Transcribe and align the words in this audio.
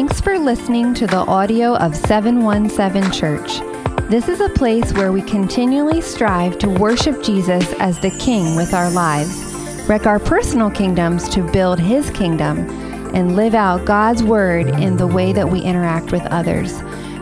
Thanks 0.00 0.16
for 0.18 0.38
listening 0.38 0.94
to 0.94 1.06
the 1.06 1.18
audio 1.18 1.76
of 1.76 1.94
717 1.94 3.12
Church. 3.12 3.60
This 4.08 4.30
is 4.30 4.40
a 4.40 4.48
place 4.48 4.94
where 4.94 5.12
we 5.12 5.20
continually 5.20 6.00
strive 6.00 6.56
to 6.60 6.70
worship 6.70 7.22
Jesus 7.22 7.70
as 7.74 8.00
the 8.00 8.08
King 8.12 8.56
with 8.56 8.72
our 8.72 8.90
lives, 8.90 9.36
wreck 9.86 10.06
our 10.06 10.18
personal 10.18 10.70
kingdoms 10.70 11.28
to 11.28 11.42
build 11.52 11.78
His 11.78 12.08
kingdom, 12.12 12.60
and 13.14 13.36
live 13.36 13.54
out 13.54 13.84
God's 13.84 14.22
Word 14.22 14.68
in 14.68 14.96
the 14.96 15.06
way 15.06 15.34
that 15.34 15.50
we 15.50 15.60
interact 15.60 16.12
with 16.12 16.22
others. 16.28 16.80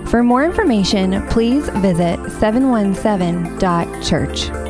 For 0.09 0.23
more 0.23 0.45
information, 0.45 1.27
please 1.27 1.69
visit 1.71 2.21
717.church. 2.21 4.68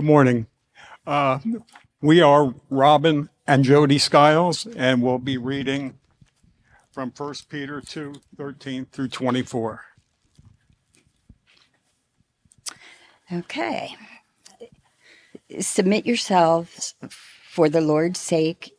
Good 0.00 0.06
morning. 0.06 0.46
Uh, 1.06 1.40
we 2.00 2.22
are 2.22 2.54
Robin 2.70 3.28
and 3.46 3.62
Jody 3.62 3.98
Skiles, 3.98 4.64
and 4.64 5.02
we'll 5.02 5.18
be 5.18 5.36
reading 5.36 5.98
from 6.90 7.12
1 7.14 7.34
Peter 7.50 7.82
2 7.82 8.14
13 8.38 8.86
through 8.86 9.08
24. 9.08 9.84
Okay. 13.30 13.94
Submit 15.58 16.06
yourselves 16.06 16.94
for 17.10 17.68
the 17.68 17.82
Lord's 17.82 18.20
sake 18.20 18.72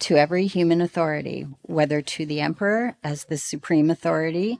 to 0.00 0.16
every 0.16 0.48
human 0.48 0.80
authority, 0.80 1.46
whether 1.62 2.02
to 2.02 2.26
the 2.26 2.40
emperor 2.40 2.96
as 3.04 3.26
the 3.26 3.38
supreme 3.38 3.90
authority 3.90 4.58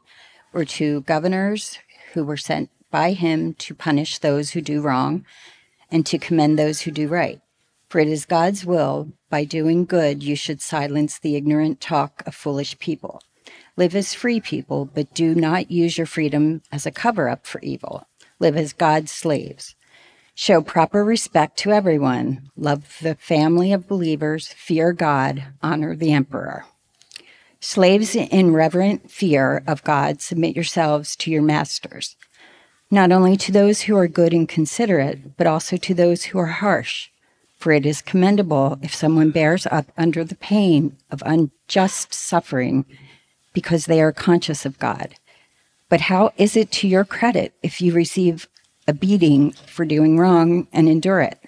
or 0.53 0.65
to 0.65 1.01
governors 1.01 1.81
who 2.13 2.23
were 2.23 2.37
sent 2.37 2.71
by 2.93 3.15
him 3.15 3.53
to 3.55 3.75
punish 3.75 4.19
those 4.19 4.51
who 4.51 4.61
do 4.61 4.81
wrong 4.81 5.25
and 5.91 6.05
to 6.07 6.19
commend 6.19 6.59
those 6.59 6.83
who 6.83 6.91
do 6.91 7.09
right. 7.09 7.41
For 7.89 7.99
it 8.01 8.09
is 8.09 8.27
God's 8.27 8.67
will, 8.67 9.13
by 9.31 9.45
doing 9.45 9.85
good, 9.85 10.23
you 10.23 10.37
should 10.37 10.61
silence 10.61 11.19
the 11.19 11.37
ignorant 11.37 11.81
talk 11.81 12.23
of 12.27 12.35
foolish 12.35 12.79
people. 12.79 13.23
Live 13.77 13.95
as 13.95 14.13
free 14.13 14.41
people, 14.41 14.85
but 14.85 15.15
do 15.15 15.35
not 15.35 15.71
use 15.71 15.97
your 15.97 16.07
freedom 16.07 16.63
as 16.71 16.85
a 16.85 16.91
cover 16.91 17.29
up 17.29 17.47
for 17.47 17.61
evil. 17.61 18.07
Live 18.39 18.57
as 18.57 18.73
God's 18.73 19.11
slaves. 19.11 19.75
Show 20.35 20.61
proper 20.61 21.05
respect 21.05 21.57
to 21.61 21.73
everyone. 21.73 22.51
Love 22.57 22.99
the 23.01 23.15
family 23.15 23.73
of 23.73 23.89
believers. 23.89 24.49
Fear 24.49 24.93
God. 24.93 25.45
Honor 25.63 25.97
the 25.97 26.13
emperor. 26.13 26.67
Slaves 27.61 28.15
in 28.15 28.53
reverent 28.53 29.11
fear 29.11 29.65
of 29.67 29.83
God, 29.83 30.21
submit 30.21 30.55
yourselves 30.55 31.17
to 31.17 31.31
your 31.31 31.43
masters 31.43 32.15
not 32.91 33.13
only 33.13 33.37
to 33.37 33.53
those 33.53 33.83
who 33.83 33.97
are 33.97 34.09
good 34.09 34.33
and 34.33 34.49
considerate, 34.49 35.37
but 35.37 35.47
also 35.47 35.77
to 35.77 35.95
those 35.95 36.25
who 36.25 36.39
are 36.39 36.47
harsh. 36.47 37.09
For 37.59 37.73
it 37.73 37.85
is 37.85 38.01
commendable 38.01 38.79
if 38.83 38.95
someone 38.95 39.31
bears 39.31 39.67
up 39.67 39.87
under 39.97 40.25
the 40.25 40.37
pain 40.37 40.97
of 41.11 41.23
unjust 41.27 42.15
suffering 42.15 42.87
because 43.53 43.87
they 43.87 44.01
are 44.01 44.13
conscious 44.13 44.65
of 44.65 44.79
God. 44.79 45.17
But 45.89 46.03
how 46.03 46.33
is 46.37 46.57
it 46.57 46.71
to 46.73 46.89
your 46.89 47.05
credit 47.05 47.53
if 47.63 47.81
you 47.81 47.93
receive 47.93 48.49
a 48.87 48.93
beating 48.93 49.53
for 49.53 49.85
doing 49.85 50.19
wrong 50.19 50.69
and 50.73 50.89
endure 50.89 51.21
it? 51.21 51.39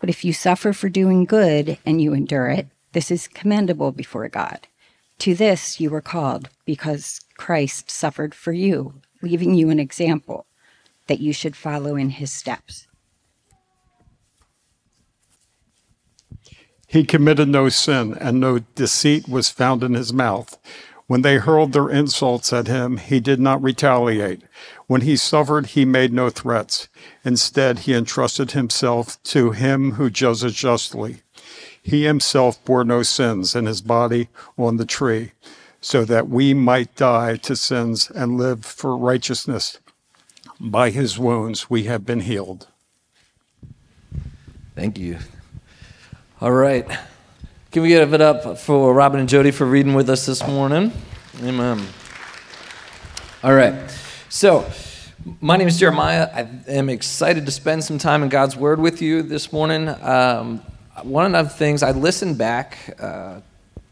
But 0.00 0.10
if 0.10 0.24
you 0.24 0.32
suffer 0.32 0.72
for 0.72 0.88
doing 0.88 1.24
good 1.24 1.78
and 1.86 2.00
you 2.00 2.12
endure 2.12 2.48
it, 2.48 2.68
this 2.92 3.10
is 3.10 3.26
commendable 3.26 3.90
before 3.90 4.28
God. 4.28 4.66
To 5.20 5.34
this 5.34 5.80
you 5.80 5.90
were 5.90 6.00
called 6.00 6.50
because 6.66 7.20
Christ 7.36 7.90
suffered 7.90 8.34
for 8.34 8.52
you, 8.52 9.00
leaving 9.22 9.54
you 9.54 9.70
an 9.70 9.80
example 9.80 10.46
that 11.06 11.20
you 11.20 11.32
should 11.32 11.56
follow 11.56 11.96
in 11.96 12.10
his 12.10 12.32
steps. 12.32 12.86
He 16.86 17.04
committed 17.04 17.48
no 17.48 17.68
sin, 17.70 18.16
and 18.20 18.38
no 18.38 18.60
deceit 18.76 19.28
was 19.28 19.50
found 19.50 19.82
in 19.82 19.94
his 19.94 20.12
mouth. 20.12 20.56
When 21.06 21.22
they 21.22 21.36
hurled 21.36 21.72
their 21.72 21.90
insults 21.90 22.52
at 22.52 22.68
him, 22.68 22.96
he 22.96 23.20
did 23.20 23.40
not 23.40 23.62
retaliate. 23.62 24.42
When 24.86 25.02
he 25.02 25.16
suffered, 25.16 25.66
he 25.66 25.84
made 25.84 26.12
no 26.12 26.30
threats. 26.30 26.88
Instead, 27.24 27.80
he 27.80 27.94
entrusted 27.94 28.52
himself 28.52 29.22
to 29.24 29.50
him 29.50 29.92
who 29.92 30.08
judges 30.08 30.54
justly. 30.54 31.22
He 31.82 32.04
himself 32.04 32.64
bore 32.64 32.84
no 32.84 33.02
sins 33.02 33.54
in 33.54 33.66
his 33.66 33.82
body 33.82 34.28
on 34.56 34.78
the 34.78 34.86
tree, 34.86 35.32
so 35.80 36.04
that 36.06 36.28
we 36.28 36.54
might 36.54 36.94
die 36.96 37.36
to 37.36 37.56
sins 37.56 38.10
and 38.10 38.38
live 38.38 38.64
for 38.64 38.96
righteousness. 38.96 39.78
By 40.66 40.88
his 40.88 41.18
wounds 41.18 41.68
we 41.68 41.82
have 41.84 42.06
been 42.06 42.20
healed. 42.20 42.68
Thank 44.74 44.98
you. 44.98 45.18
All 46.40 46.52
right. 46.52 46.86
Can 47.70 47.82
we 47.82 47.88
give 47.88 48.14
it 48.14 48.22
up 48.22 48.56
for 48.56 48.94
Robin 48.94 49.20
and 49.20 49.28
Jody 49.28 49.50
for 49.50 49.66
reading 49.66 49.92
with 49.92 50.08
us 50.08 50.24
this 50.24 50.46
morning? 50.46 50.90
Amen. 51.42 51.86
All 53.42 53.52
right. 53.52 53.74
So, 54.30 54.66
my 55.38 55.58
name 55.58 55.68
is 55.68 55.78
Jeremiah. 55.78 56.30
I 56.32 56.48
am 56.66 56.88
excited 56.88 57.44
to 57.44 57.52
spend 57.52 57.84
some 57.84 57.98
time 57.98 58.22
in 58.22 58.30
God's 58.30 58.56
Word 58.56 58.80
with 58.80 59.02
you 59.02 59.20
this 59.22 59.52
morning. 59.52 59.88
Um, 59.88 60.62
one 61.02 61.34
of 61.34 61.44
the 61.44 61.54
things 61.54 61.82
I 61.82 61.90
listened 61.90 62.38
back 62.38 62.96
uh, 62.98 63.40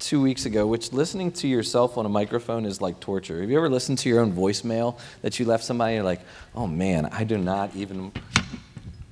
two 0.03 0.21
weeks 0.21 0.45
ago, 0.47 0.67
which 0.67 0.93
listening 0.93 1.31
to 1.33 1.49
yourself 1.49 1.97
on 1.97 2.05
a 2.05 2.09
microphone 2.09 2.67
is 2.67 2.81
like 2.81 3.01
torture. 3.01 3.41
Have 3.41 3.51
you 3.51 3.57
ever 3.57 3.71
listened 3.71 3.99
to 3.99 4.09
your 4.09 4.21
own 4.21 4.33
voicemail 4.33 4.99
that 5.23 5.39
you 5.39 5.47
left 5.47 5.65
somebody? 5.65 5.95
You're 5.95 6.05
like, 6.05 6.21
oh 6.55 6.67
man, 6.67 7.07
I 7.07 7.25
do 7.25 7.39
not 7.39 7.75
even, 7.75 8.13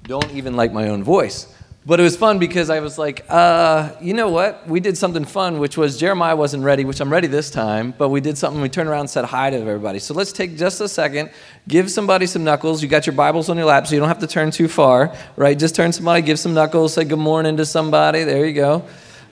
don't 0.02 0.30
even 0.32 0.56
like 0.56 0.72
my 0.72 0.88
own 0.88 1.04
voice. 1.04 1.54
But 1.86 1.98
it 1.98 2.02
was 2.02 2.14
fun 2.14 2.38
because 2.38 2.68
I 2.68 2.80
was 2.80 2.98
like, 2.98 3.24
uh, 3.30 3.92
you 4.02 4.12
know 4.12 4.28
what? 4.28 4.68
We 4.68 4.80
did 4.80 4.98
something 4.98 5.24
fun, 5.24 5.58
which 5.60 5.78
was 5.78 5.98
Jeremiah 5.98 6.36
wasn't 6.36 6.62
ready, 6.62 6.84
which 6.84 7.00
I'm 7.00 7.10
ready 7.10 7.26
this 7.26 7.50
time, 7.50 7.94
but 7.96 8.10
we 8.10 8.20
did 8.20 8.36
something. 8.36 8.60
We 8.60 8.68
turned 8.68 8.88
around 8.90 9.00
and 9.00 9.10
said 9.10 9.24
hi 9.24 9.48
to 9.48 9.56
everybody. 9.56 9.98
So 9.98 10.12
let's 10.12 10.30
take 10.30 10.58
just 10.58 10.80
a 10.82 10.88
second, 10.88 11.30
give 11.66 11.90
somebody 11.90 12.26
some 12.26 12.44
knuckles. 12.44 12.82
You 12.82 12.88
got 12.88 13.06
your 13.06 13.14
Bibles 13.14 13.48
on 13.48 13.56
your 13.56 13.64
lap, 13.64 13.86
so 13.86 13.94
you 13.94 14.00
don't 14.00 14.08
have 14.08 14.18
to 14.18 14.26
turn 14.26 14.50
too 14.50 14.68
far, 14.68 15.16
right? 15.36 15.58
Just 15.58 15.74
turn 15.74 15.92
somebody, 15.92 16.20
give 16.20 16.38
some 16.38 16.52
knuckles, 16.52 16.92
say 16.92 17.04
good 17.04 17.18
morning 17.18 17.56
to 17.56 17.64
somebody. 17.64 18.24
There 18.24 18.44
you 18.44 18.52
go. 18.52 18.84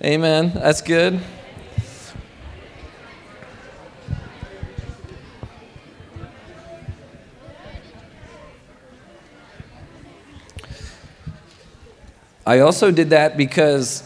Amen. 0.03 0.53
That's 0.55 0.81
good. 0.81 1.21
I 12.49 12.61
also 12.61 12.91
did 12.91 13.11
that 13.11 13.37
because 13.37 14.03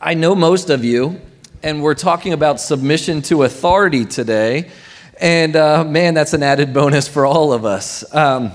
I 0.00 0.14
know 0.14 0.34
most 0.34 0.70
of 0.70 0.84
you, 0.84 1.20
and 1.62 1.84
we're 1.84 1.94
talking 1.94 2.32
about 2.32 2.60
submission 2.60 3.22
to 3.22 3.44
authority 3.44 4.04
today. 4.04 4.72
And 5.20 5.54
uh, 5.54 5.84
man, 5.84 6.14
that's 6.14 6.32
an 6.32 6.42
added 6.42 6.74
bonus 6.74 7.06
for 7.06 7.24
all 7.24 7.52
of 7.52 7.64
us. 7.64 8.12
Um, 8.12 8.50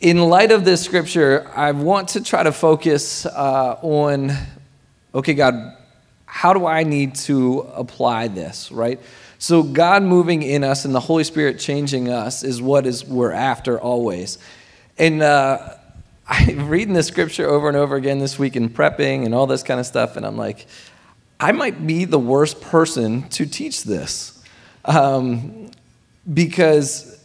in 0.00 0.20
light 0.20 0.52
of 0.52 0.64
this 0.64 0.82
scripture, 0.82 1.46
I 1.54 1.72
want 1.72 2.08
to 2.10 2.22
try 2.22 2.42
to 2.42 2.50
focus 2.50 3.26
uh, 3.26 3.78
on 3.82 4.32
okay, 5.14 5.34
God, 5.34 5.76
how 6.24 6.54
do 6.54 6.64
I 6.64 6.82
need 6.82 7.14
to 7.26 7.70
apply 7.74 8.28
this, 8.28 8.72
right? 8.72 8.98
So, 9.38 9.62
God 9.62 10.02
moving 10.02 10.42
in 10.42 10.64
us 10.64 10.86
and 10.86 10.94
the 10.94 11.00
Holy 11.00 11.24
Spirit 11.24 11.58
changing 11.58 12.08
us 12.08 12.42
is 12.42 12.62
what 12.62 12.86
is 12.86 13.04
we're 13.04 13.32
after 13.32 13.78
always. 13.78 14.38
And 14.96 15.20
uh, 15.22 15.74
I'm 16.26 16.68
reading 16.68 16.94
this 16.94 17.06
scripture 17.06 17.48
over 17.48 17.68
and 17.68 17.76
over 17.76 17.96
again 17.96 18.18
this 18.18 18.38
week 18.38 18.56
in 18.56 18.70
prepping 18.70 19.24
and 19.24 19.34
all 19.34 19.46
this 19.46 19.62
kind 19.62 19.78
of 19.78 19.86
stuff, 19.86 20.16
and 20.16 20.24
I'm 20.24 20.36
like, 20.36 20.66
I 21.38 21.52
might 21.52 21.86
be 21.86 22.04
the 22.04 22.18
worst 22.18 22.60
person 22.60 23.28
to 23.30 23.46
teach 23.46 23.84
this. 23.84 24.42
Um, 24.84 25.70
because 26.32 27.18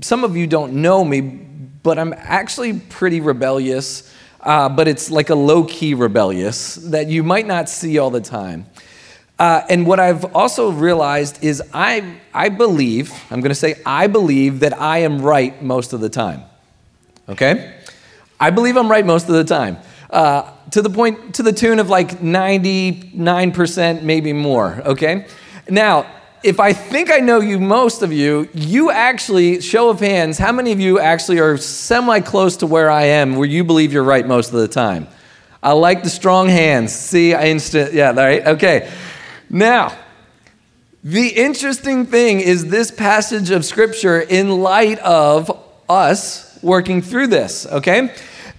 some 0.00 0.24
of 0.24 0.36
you 0.36 0.46
don't 0.46 0.74
know 0.74 1.04
me, 1.04 1.20
but 1.20 1.98
I'm 1.98 2.14
actually 2.16 2.78
pretty 2.78 3.20
rebellious, 3.20 4.12
uh, 4.40 4.68
but 4.68 4.88
it's 4.88 5.10
like 5.10 5.30
a 5.30 5.34
low 5.34 5.64
key 5.64 5.94
rebellious 5.94 6.76
that 6.76 7.08
you 7.08 7.22
might 7.22 7.46
not 7.46 7.68
see 7.68 7.98
all 7.98 8.10
the 8.10 8.20
time. 8.20 8.66
Uh, 9.38 9.62
and 9.70 9.86
what 9.86 10.00
I've 10.00 10.24
also 10.34 10.70
realized 10.70 11.44
is 11.44 11.62
I, 11.72 12.20
I 12.34 12.48
believe, 12.48 13.12
I'm 13.30 13.40
going 13.40 13.50
to 13.50 13.54
say, 13.54 13.76
I 13.86 14.06
believe 14.06 14.60
that 14.60 14.78
I 14.78 14.98
am 14.98 15.22
right 15.22 15.62
most 15.62 15.92
of 15.92 16.00
the 16.00 16.08
time. 16.08 16.42
Okay? 17.28 17.77
I 18.40 18.50
believe 18.50 18.76
I'm 18.76 18.90
right 18.90 19.04
most 19.04 19.28
of 19.28 19.34
the 19.34 19.44
time. 19.44 19.78
Uh, 20.10 20.50
to 20.70 20.80
the 20.82 20.90
point, 20.90 21.34
to 21.34 21.42
the 21.42 21.52
tune 21.52 21.78
of 21.78 21.88
like 21.88 22.20
99%, 22.20 24.02
maybe 24.02 24.32
more, 24.32 24.80
okay? 24.84 25.26
Now, 25.68 26.06
if 26.42 26.60
I 26.60 26.72
think 26.72 27.10
I 27.10 27.18
know 27.18 27.40
you, 27.40 27.58
most 27.58 28.02
of 28.02 28.12
you, 28.12 28.48
you 28.54 28.90
actually, 28.90 29.60
show 29.60 29.90
of 29.90 30.00
hands, 30.00 30.38
how 30.38 30.52
many 30.52 30.72
of 30.72 30.80
you 30.80 31.00
actually 31.00 31.40
are 31.40 31.56
semi 31.56 32.20
close 32.20 32.56
to 32.58 32.66
where 32.66 32.90
I 32.90 33.04
am, 33.04 33.36
where 33.36 33.48
you 33.48 33.64
believe 33.64 33.92
you're 33.92 34.04
right 34.04 34.26
most 34.26 34.52
of 34.52 34.60
the 34.60 34.68
time? 34.68 35.08
I 35.62 35.72
like 35.72 36.04
the 36.04 36.10
strong 36.10 36.48
hands. 36.48 36.92
See, 36.94 37.34
I 37.34 37.46
instant, 37.46 37.92
yeah, 37.92 38.12
right, 38.12 38.46
okay. 38.46 38.90
Now, 39.50 39.96
the 41.02 41.28
interesting 41.28 42.06
thing 42.06 42.40
is 42.40 42.68
this 42.68 42.90
passage 42.90 43.50
of 43.50 43.64
scripture 43.64 44.20
in 44.20 44.60
light 44.60 44.98
of 45.00 45.50
us 45.88 46.62
working 46.62 47.02
through 47.02 47.28
this, 47.28 47.66
okay? 47.66 48.14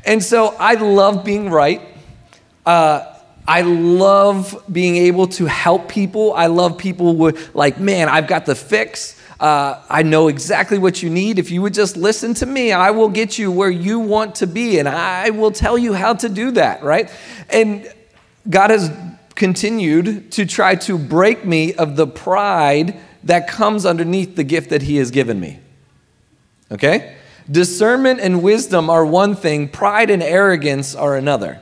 And 0.06 0.24
so 0.24 0.56
I 0.60 0.76
love 0.76 1.24
being 1.24 1.50
right. 1.50 1.82
Uh, 2.66 3.16
I 3.48 3.62
love 3.62 4.64
being 4.72 4.96
able 4.96 5.28
to 5.28 5.46
help 5.46 5.90
people. 5.90 6.34
I 6.34 6.48
love 6.48 6.78
people 6.78 7.16
with, 7.16 7.56
like, 7.56 7.80
man, 7.80 8.08
I've 8.08 8.28
got 8.28 8.46
the 8.46 8.56
fix. 8.56 9.20
Uh, 9.40 9.82
I 9.90 10.04
know 10.04 10.28
exactly 10.28 10.78
what 10.78 11.02
you 11.02 11.10
need. 11.10 11.40
If 11.40 11.50
you 11.50 11.62
would 11.62 11.74
just 11.74 11.98
listen 11.98 12.34
to 12.36 12.46
me, 12.46 12.72
I 12.72 12.92
will 12.92 13.10
get 13.10 13.40
you 13.40 13.52
where 13.52 13.70
you 13.70 14.00
want 14.00 14.36
to 14.36 14.48
be, 14.48 14.80
and 14.80 14.88
I 14.88 15.32
will 15.32 15.52
tell 15.52 15.78
you 15.78 15.94
how 15.94 16.14
to 16.14 16.30
do 16.30 16.52
that, 16.52 16.84
right? 16.84 17.10
And 17.50 17.92
God 18.50 18.70
has 18.70 18.92
continued 19.36 20.32
to 20.34 20.46
try 20.46 20.76
to 20.76 20.98
break 20.98 21.46
me 21.46 21.74
of 21.74 21.96
the 21.96 22.06
pride 22.06 23.00
that 23.24 23.48
comes 23.48 23.86
underneath 23.86 24.36
the 24.36 24.44
gift 24.44 24.70
that 24.70 24.84
He 24.84 24.98
has 24.98 25.10
given 25.10 25.40
me. 25.40 25.60
Okay? 26.72 27.16
Discernment 27.50 28.20
and 28.20 28.44
wisdom 28.44 28.90
are 28.90 29.06
one 29.06 29.36
thing, 29.36 29.70
pride 29.70 30.10
and 30.10 30.22
arrogance 30.22 30.96
are 30.96 31.16
another. 31.16 31.62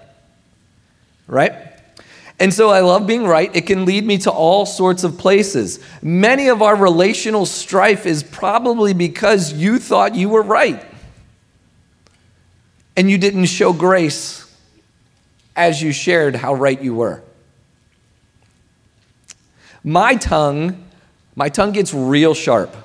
Right? 1.28 1.54
And 2.40 2.54
so 2.54 2.70
I 2.70 2.82
love 2.82 3.08
being 3.08 3.26
right. 3.26 3.54
It 3.56 3.66
can 3.66 3.86
lead 3.86 4.06
me 4.06 4.20
to 4.20 4.32
all 4.32 4.66
sorts 4.66 5.04
of 5.04 5.18
places. 5.18 5.80
Many 6.02 6.50
of 6.50 6.62
our 6.62 6.76
relational 6.76 7.46
strife 7.46 8.06
is 8.06 8.22
probably 8.22 8.94
because 8.94 9.54
you 9.54 9.80
thought 9.80 10.14
you 10.14 10.30
were 10.30 10.44
right 10.44 10.84
and 12.96 13.10
you 13.10 13.18
didn't 13.18 13.46
show 13.46 13.74
grace 13.74 14.44
as 15.56 15.82
you 15.82 15.92
shared 15.92 16.36
how 16.36 16.54
right 16.54 16.82
you 16.82 16.94
were. 16.94 17.24
My 19.84 20.16
tongue, 20.16 20.86
my 21.36 21.50
tongue 21.50 21.72
gets 21.72 21.94
real 21.94 22.34
sharp. 22.34 22.76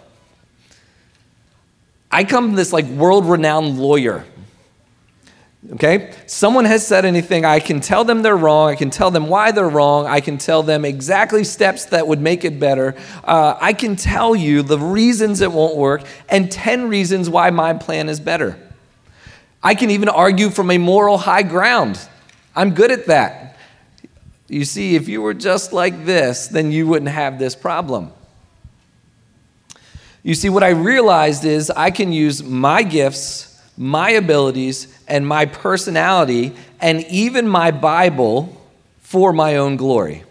I 2.12 2.24
come 2.24 2.48
from 2.48 2.54
this 2.54 2.72
like 2.72 2.84
world 2.84 3.24
renowned 3.24 3.78
lawyer 3.78 4.24
Okay? 5.70 6.12
Someone 6.26 6.64
has 6.64 6.84
said 6.84 7.04
anything, 7.04 7.44
I 7.44 7.60
can 7.60 7.80
tell 7.80 8.04
them 8.04 8.22
they're 8.22 8.36
wrong. 8.36 8.70
I 8.70 8.74
can 8.74 8.90
tell 8.90 9.10
them 9.12 9.28
why 9.28 9.52
they're 9.52 9.68
wrong. 9.68 10.06
I 10.06 10.20
can 10.20 10.36
tell 10.36 10.62
them 10.62 10.84
exactly 10.84 11.44
steps 11.44 11.86
that 11.86 12.06
would 12.06 12.20
make 12.20 12.44
it 12.44 12.58
better. 12.58 12.96
Uh, 13.22 13.56
I 13.60 13.72
can 13.72 13.94
tell 13.94 14.34
you 14.34 14.62
the 14.62 14.78
reasons 14.78 15.40
it 15.40 15.52
won't 15.52 15.76
work 15.76 16.02
and 16.28 16.50
10 16.50 16.88
reasons 16.88 17.30
why 17.30 17.50
my 17.50 17.74
plan 17.74 18.08
is 18.08 18.18
better. 18.18 18.58
I 19.62 19.76
can 19.76 19.90
even 19.90 20.08
argue 20.08 20.50
from 20.50 20.70
a 20.72 20.78
moral 20.78 21.18
high 21.18 21.44
ground. 21.44 22.00
I'm 22.56 22.74
good 22.74 22.90
at 22.90 23.06
that. 23.06 23.56
You 24.48 24.64
see, 24.64 24.96
if 24.96 25.08
you 25.08 25.22
were 25.22 25.34
just 25.34 25.72
like 25.72 26.04
this, 26.04 26.48
then 26.48 26.72
you 26.72 26.88
wouldn't 26.88 27.12
have 27.12 27.38
this 27.38 27.54
problem. 27.54 28.12
You 30.22 30.34
see, 30.34 30.48
what 30.48 30.62
I 30.62 30.70
realized 30.70 31.44
is 31.44 31.70
I 31.70 31.90
can 31.90 32.12
use 32.12 32.42
my 32.42 32.82
gifts 32.82 33.52
my 33.76 34.10
abilities 34.10 34.86
and 35.08 35.26
my 35.26 35.46
personality 35.46 36.52
and 36.80 37.04
even 37.06 37.48
my 37.48 37.70
Bible 37.70 38.56
for 39.00 39.32
my 39.32 39.56
own 39.56 39.76
glory. 39.76 40.24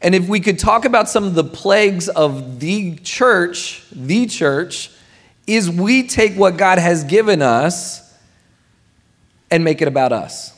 And 0.00 0.14
if 0.14 0.28
we 0.28 0.40
could 0.40 0.58
talk 0.58 0.84
about 0.84 1.08
some 1.08 1.24
of 1.24 1.34
the 1.34 1.44
plagues 1.44 2.08
of 2.08 2.58
the 2.58 2.96
church, 2.96 3.84
the 3.92 4.26
church, 4.26 4.90
is 5.46 5.70
we 5.70 6.06
take 6.06 6.34
what 6.34 6.56
God 6.56 6.78
has 6.78 7.04
given 7.04 7.40
us 7.40 8.00
and 9.50 9.62
make 9.62 9.80
it 9.80 9.86
about 9.86 10.12
us. 10.12 10.50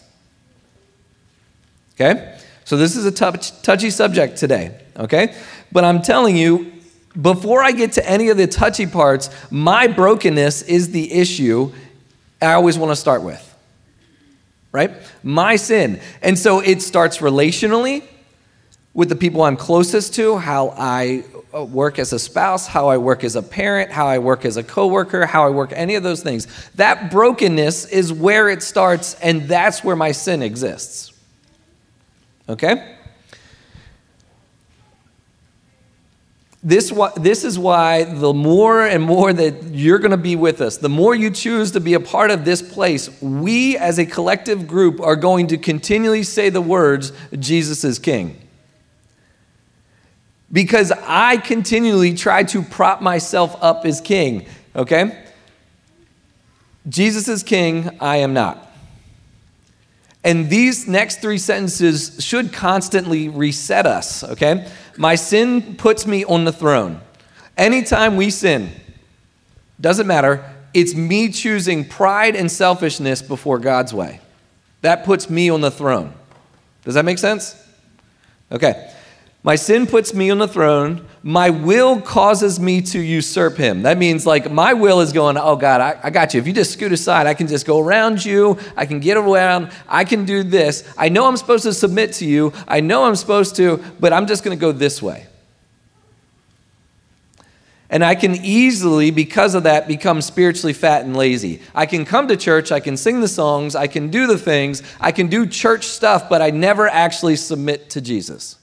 Okay? 1.95 2.39
So 2.65 2.79
this 2.79 2.97
is 2.97 3.05
a 3.05 3.13
touch, 3.13 3.61
touchy 3.63 3.91
subject 3.91 4.39
today, 4.39 4.81
okay? 4.97 5.37
But 5.71 5.85
I'm 5.85 6.01
telling 6.01 6.37
you, 6.37 6.73
before 7.21 7.63
I 7.63 7.73
get 7.73 7.93
to 7.93 8.09
any 8.09 8.29
of 8.29 8.37
the 8.37 8.47
touchy 8.47 8.87
parts, 8.87 9.31
my 9.51 9.87
brokenness 9.87 10.63
is 10.63 10.91
the 10.91 11.13
issue 11.13 11.73
I 12.43 12.53
always 12.53 12.79
want 12.79 12.91
to 12.91 12.97
start 12.97 13.23
with. 13.23 13.51
Right? 14.73 14.91
My 15.23 15.57
sin. 15.57 16.01
And 16.21 16.39
so 16.39 16.61
it 16.61 16.83
starts 16.83 17.19
relationally 17.19 18.03
with 18.93 19.09
the 19.09 19.17
people 19.17 19.43
I'm 19.43 19.57
closest 19.57 20.15
to, 20.15 20.37
how 20.37 20.75
I 20.77 21.25
uh, 21.53 21.65
work 21.65 21.99
as 21.99 22.13
a 22.13 22.19
spouse, 22.19 22.67
how 22.67 22.89
I 22.89 22.97
work 22.99 23.25
as 23.25 23.37
a 23.37 23.43
parent, 23.43 23.91
how 23.91 24.07
I 24.07 24.19
work 24.19 24.45
as 24.45 24.57
a 24.57 24.63
coworker, 24.63 25.27
how 25.27 25.47
I 25.47 25.51
work 25.51 25.73
any 25.73 25.95
of 25.95 26.03
those 26.03 26.23
things. 26.23 26.47
That 26.77 27.11
brokenness 27.11 27.87
is 27.87 28.13
where 28.13 28.49
it 28.49 28.63
starts, 28.63 29.15
and 29.21 29.43
that's 29.43 29.85
where 29.85 29.97
my 29.97 30.13
sin 30.13 30.43
exists. 30.43 31.13
Okay? 32.49 32.94
This, 36.65 36.91
this 37.19 37.45
is 37.45 37.59
why 37.59 38.05
the 38.05 38.33
more 38.33 38.87
and 38.87 39.03
more 39.03 39.35
that 39.35 39.65
you're 39.65 39.99
going 39.99 40.13
to 40.13 40.17
be 40.17 40.35
with 40.35 40.63
us, 40.63 40.79
the 40.79 40.89
more 40.89 41.15
you 41.15 41.31
choose 41.31 41.73
to 41.73 41.81
be 41.81 41.93
a 41.93 42.01
part 42.01 42.31
of 42.31 42.47
this 42.47 42.63
place, 42.63 43.21
we 43.21 43.77
as 43.77 43.99
a 43.99 44.07
collective 44.07 44.67
group 44.67 44.99
are 44.99 45.15
going 45.15 45.49
to 45.49 45.59
continually 45.59 46.23
say 46.23 46.49
the 46.49 46.63
words, 46.63 47.13
Jesus 47.39 47.85
is 47.85 47.99
King. 47.99 48.41
Because 50.51 50.91
I 50.91 51.37
continually 51.37 52.15
try 52.15 52.45
to 52.45 52.63
prop 52.63 53.03
myself 53.03 53.57
up 53.61 53.85
as 53.85 54.01
king, 54.01 54.47
okay? 54.75 55.23
Jesus 56.89 57.29
is 57.29 57.43
king, 57.43 57.91
I 58.01 58.19
am 58.19 58.33
not. 58.33 58.71
And 60.23 60.49
these 60.49 60.89
next 60.89 61.21
three 61.21 61.37
sentences 61.37 62.25
should 62.25 62.53
constantly 62.53 63.29
reset 63.29 63.85
us, 63.85 64.25
okay? 64.25 64.71
My 64.97 65.15
sin 65.15 65.77
puts 65.77 66.07
me 66.07 66.25
on 66.25 66.45
the 66.45 66.53
throne. 66.53 67.01
Anytime 67.57 68.17
we 68.17 68.31
sin, 68.31 68.71
doesn't 69.81 70.07
matter, 70.07 70.45
it's 70.73 70.95
me 70.95 71.31
choosing 71.31 71.85
pride 71.85 72.37
and 72.37 72.51
selfishness 72.51 73.23
before 73.23 73.59
God's 73.59 73.93
way. 73.95 74.21
That 74.83 75.05
puts 75.05 75.31
me 75.31 75.51
on 75.51 75.61
the 75.61 75.71
throne. 75.71 76.13
Does 76.85 76.95
that 76.95 77.05
make 77.05 77.19
sense? 77.19 77.57
Okay. 78.53 78.93
My 79.45 79.57
sin 79.57 79.87
puts 79.87 80.15
me 80.15 80.31
on 80.31 80.39
the 80.39 80.49
throne. 80.49 81.07
My 81.23 81.51
will 81.51 82.01
causes 82.01 82.59
me 82.59 82.81
to 82.81 82.99
usurp 82.99 83.59
him. 83.59 83.83
That 83.83 83.99
means, 83.99 84.25
like, 84.25 84.51
my 84.51 84.73
will 84.73 85.03
is 85.03 85.13
going, 85.13 85.37
oh, 85.37 85.55
God, 85.55 85.83
I, 85.83 86.01
I, 86.03 86.09
got 86.09 86.33
you. 86.33 86.41
If 86.41 86.47
you 86.47 86.55
just 86.55 86.73
scoot 86.73 86.93
aside, 86.93 87.27
I 87.27 87.35
can 87.35 87.47
just 87.47 87.67
go 87.67 87.79
around 87.79 88.25
you. 88.25 88.59
I 88.75 88.87
can 88.87 89.01
get 89.01 89.19
around. 89.19 89.71
I 89.87 90.05
can 90.05 90.25
do 90.25 90.45
this. 90.45 90.91
I 90.97 91.11
know 91.11 91.29
I'm 91.29 91.37
supposed 91.37 91.65
to 91.65 91.75
submit 91.75 92.15
to 92.15 92.25
you. 92.25 92.55
I 92.67 92.81
know 92.81 93.05
I'm 93.05 93.17
supposed 93.17 93.55
to, 93.57 93.85
but 94.01 94.15
I'm 94.15 94.27
just 94.27 94.45
going 94.45 94.57
to 94.57 94.61
go 94.61 94.73
this 94.73 95.03
way. 95.03 95.27
And 97.91 98.03
I 98.03 98.15
can 98.15 98.35
easily, 98.37 99.11
because 99.11 99.55
of 99.55 99.65
that, 99.65 99.87
become 99.87 100.23
spiritually 100.23 100.73
fat 100.73 101.05
and 101.05 101.15
lazy. 101.15 101.61
I 101.75 101.85
can 101.85 102.07
come 102.07 102.29
to 102.29 102.37
church, 102.39 102.73
I 102.73 102.81
can 102.81 102.97
sing 102.97 103.21
the 103.21 103.29
songs, 103.29 103.77
I 103.77 103.89
can 103.89 104.09
do 104.09 104.27
the 104.27 104.39
things, 104.39 104.83
I 104.99 105.13
can 105.13 105.27
do 105.27 105.47
church 105.47 105.85
stuff, 105.85 106.31
but 106.31 106.41
I 106.41 106.49
never 106.49 106.89
actually 106.89 107.37
submit 107.37 107.91
to 107.91 108.01
Jesus. 108.01 108.57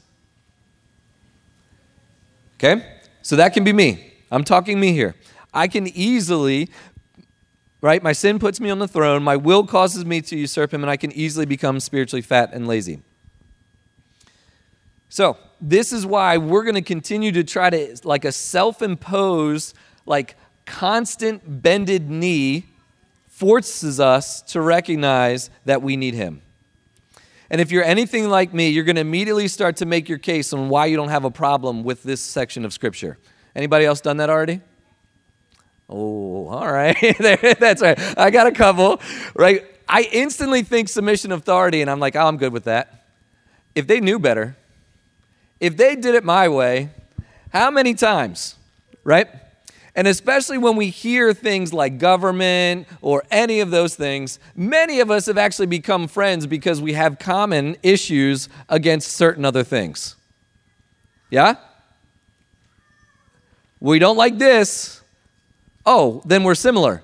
Okay? 2.63 2.85
So 3.23 3.35
that 3.37 3.53
can 3.53 3.63
be 3.63 3.73
me. 3.73 4.13
I'm 4.29 4.43
talking 4.43 4.79
me 4.79 4.93
here. 4.93 5.15
I 5.51 5.67
can 5.67 5.87
easily, 5.87 6.69
right? 7.81 8.03
My 8.03 8.13
sin 8.13 8.37
puts 8.37 8.59
me 8.59 8.69
on 8.69 8.77
the 8.77 8.87
throne. 8.87 9.23
My 9.23 9.35
will 9.35 9.65
causes 9.65 10.05
me 10.05 10.21
to 10.21 10.37
usurp 10.37 10.71
him, 10.71 10.83
and 10.83 10.89
I 10.89 10.95
can 10.95 11.11
easily 11.11 11.47
become 11.47 11.79
spiritually 11.79 12.21
fat 12.21 12.53
and 12.53 12.67
lazy. 12.67 13.01
So, 15.09 15.37
this 15.59 15.91
is 15.91 16.05
why 16.05 16.37
we're 16.37 16.63
going 16.63 16.75
to 16.75 16.81
continue 16.81 17.31
to 17.31 17.43
try 17.43 17.71
to, 17.71 17.97
like 18.03 18.25
a 18.25 18.31
self 18.31 18.81
imposed, 18.83 19.75
like 20.05 20.35
constant 20.65 21.63
bended 21.63 22.09
knee, 22.11 22.65
forces 23.27 23.99
us 23.99 24.41
to 24.43 24.61
recognize 24.61 25.49
that 25.65 25.81
we 25.81 25.97
need 25.97 26.13
him. 26.13 26.43
And 27.51 27.59
if 27.59 27.69
you're 27.69 27.83
anything 27.83 28.29
like 28.29 28.53
me, 28.53 28.69
you're 28.69 28.85
going 28.85 28.95
to 28.95 29.01
immediately 29.01 29.49
start 29.49 29.75
to 29.77 29.85
make 29.85 30.07
your 30.07 30.17
case 30.17 30.53
on 30.53 30.69
why 30.69 30.85
you 30.85 30.95
don't 30.95 31.09
have 31.09 31.25
a 31.25 31.29
problem 31.29 31.83
with 31.83 32.01
this 32.01 32.21
section 32.21 32.63
of 32.63 32.71
Scripture. 32.71 33.17
Anybody 33.53 33.83
else 33.83 33.99
done 33.99 34.17
that 34.17 34.29
already? 34.29 34.61
Oh, 35.89 36.47
all 36.47 36.71
right. 36.71 36.95
That's 37.19 37.81
right. 37.81 37.99
I 38.17 38.29
got 38.29 38.47
a 38.47 38.53
couple, 38.53 39.01
right? 39.35 39.65
I 39.85 40.07
instantly 40.13 40.63
think 40.63 40.87
submission 40.87 41.33
authority, 41.33 41.81
and 41.81 41.91
I'm 41.91 41.99
like, 41.99 42.15
oh, 42.15 42.25
I'm 42.25 42.37
good 42.37 42.53
with 42.53 42.63
that. 42.63 43.03
If 43.75 43.85
they 43.85 43.99
knew 43.99 44.17
better, 44.17 44.55
if 45.59 45.75
they 45.75 45.97
did 45.97 46.15
it 46.15 46.23
my 46.23 46.47
way, 46.47 46.89
how 47.51 47.69
many 47.69 47.95
times, 47.95 48.55
right? 49.03 49.27
And 49.95 50.07
especially 50.07 50.57
when 50.57 50.77
we 50.77 50.89
hear 50.89 51.33
things 51.33 51.73
like 51.73 51.97
government 51.97 52.87
or 53.01 53.23
any 53.29 53.59
of 53.59 53.71
those 53.71 53.95
things, 53.95 54.39
many 54.55 55.01
of 55.01 55.11
us 55.11 55.25
have 55.25 55.37
actually 55.37 55.65
become 55.65 56.07
friends 56.07 56.47
because 56.47 56.81
we 56.81 56.93
have 56.93 57.19
common 57.19 57.75
issues 57.83 58.47
against 58.69 59.11
certain 59.11 59.43
other 59.43 59.63
things. 59.63 60.15
Yeah? 61.29 61.55
We 63.81 63.99
don't 63.99 64.15
like 64.15 64.37
this. 64.37 65.01
Oh, 65.85 66.21
then 66.25 66.43
we're 66.43 66.55
similar. 66.55 67.03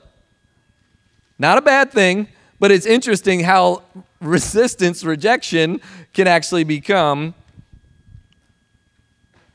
Not 1.38 1.58
a 1.58 1.62
bad 1.62 1.92
thing, 1.92 2.28
but 2.60 2.72
it's 2.72 2.86
interesting 2.86 3.42
how 3.42 3.84
resistance, 4.22 5.04
rejection 5.04 5.82
can 6.14 6.28
actually 6.28 6.64
become 6.64 7.34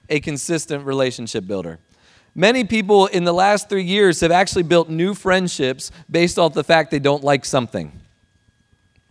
a 0.08 0.20
consistent 0.20 0.84
relationship 0.84 1.46
builder. 1.46 1.78
Many 2.34 2.64
people 2.64 3.06
in 3.06 3.24
the 3.24 3.32
last 3.32 3.68
three 3.68 3.84
years 3.84 4.20
have 4.20 4.30
actually 4.30 4.62
built 4.62 4.88
new 4.88 5.14
friendships 5.14 5.90
based 6.10 6.38
off 6.38 6.54
the 6.54 6.64
fact 6.64 6.90
they 6.90 6.98
don't 6.98 7.22
like 7.22 7.44
something. 7.44 7.92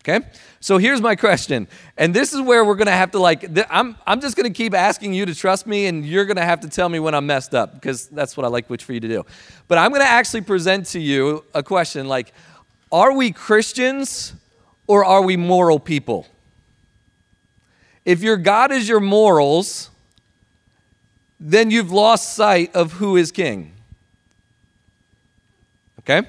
Okay? 0.02 0.26
So 0.60 0.80
here's 0.80 1.02
my 1.02 1.16
question. 1.16 1.68
And 1.96 2.14
this 2.14 2.34
is 2.34 2.42
where 2.42 2.66
we're 2.66 2.76
going 2.76 2.88
to 2.88 2.94
have 2.94 3.12
to, 3.12 3.20
like, 3.20 3.46
I'm, 3.70 3.96
I'm 4.08 4.20
just 4.20 4.36
going 4.36 4.52
to 4.52 4.56
keep 4.56 4.74
asking 4.74 5.14
you 5.14 5.28
to 5.28 5.36
trust 5.36 5.68
me, 5.68 5.86
and 5.86 6.04
you're 6.04 6.26
going 6.26 6.38
to 6.38 6.46
have 6.46 6.62
to 6.62 6.70
tell 6.70 6.90
me 6.90 6.98
when 7.00 7.14
I'm 7.14 7.28
messed 7.28 7.54
up 7.54 7.76
because 7.76 8.08
that's 8.08 8.36
what 8.36 8.44
I 8.46 8.50
like 8.50 8.68
which 8.68 8.84
for 8.84 8.94
you 8.94 9.00
to 9.00 9.08
do. 9.08 9.24
But 9.68 9.78
I'm 9.78 9.92
going 9.92 10.02
to 10.02 10.08
actually 10.08 10.42
present 10.42 10.88
to 10.88 11.00
you 11.00 11.46
a 11.54 11.62
question 11.62 12.08
like, 12.08 12.34
are 12.92 13.14
we 13.14 13.32
Christians 13.32 14.34
or 14.88 15.06
are 15.06 15.22
we 15.22 15.38
moral 15.38 15.80
people? 15.80 16.26
If 18.04 18.24
your 18.24 18.38
God 18.38 18.72
is 18.72 18.90
your 18.90 19.00
morals, 19.00 19.91
then 21.44 21.72
you've 21.72 21.92
lost 21.92 22.36
sight 22.36 22.74
of 22.76 22.94
who 22.94 23.18
is 23.18 23.32
king. 23.32 23.74
Okay? 26.00 26.22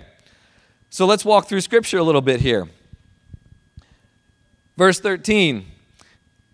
So 0.89 1.05
let's 1.05 1.23
walk 1.23 1.49
through 1.49 1.61
scripture 1.61 1.99
a 1.99 2.03
little 2.03 2.23
bit 2.23 2.41
here. 2.41 2.67
Verse 4.79 4.99
13. 4.99 5.67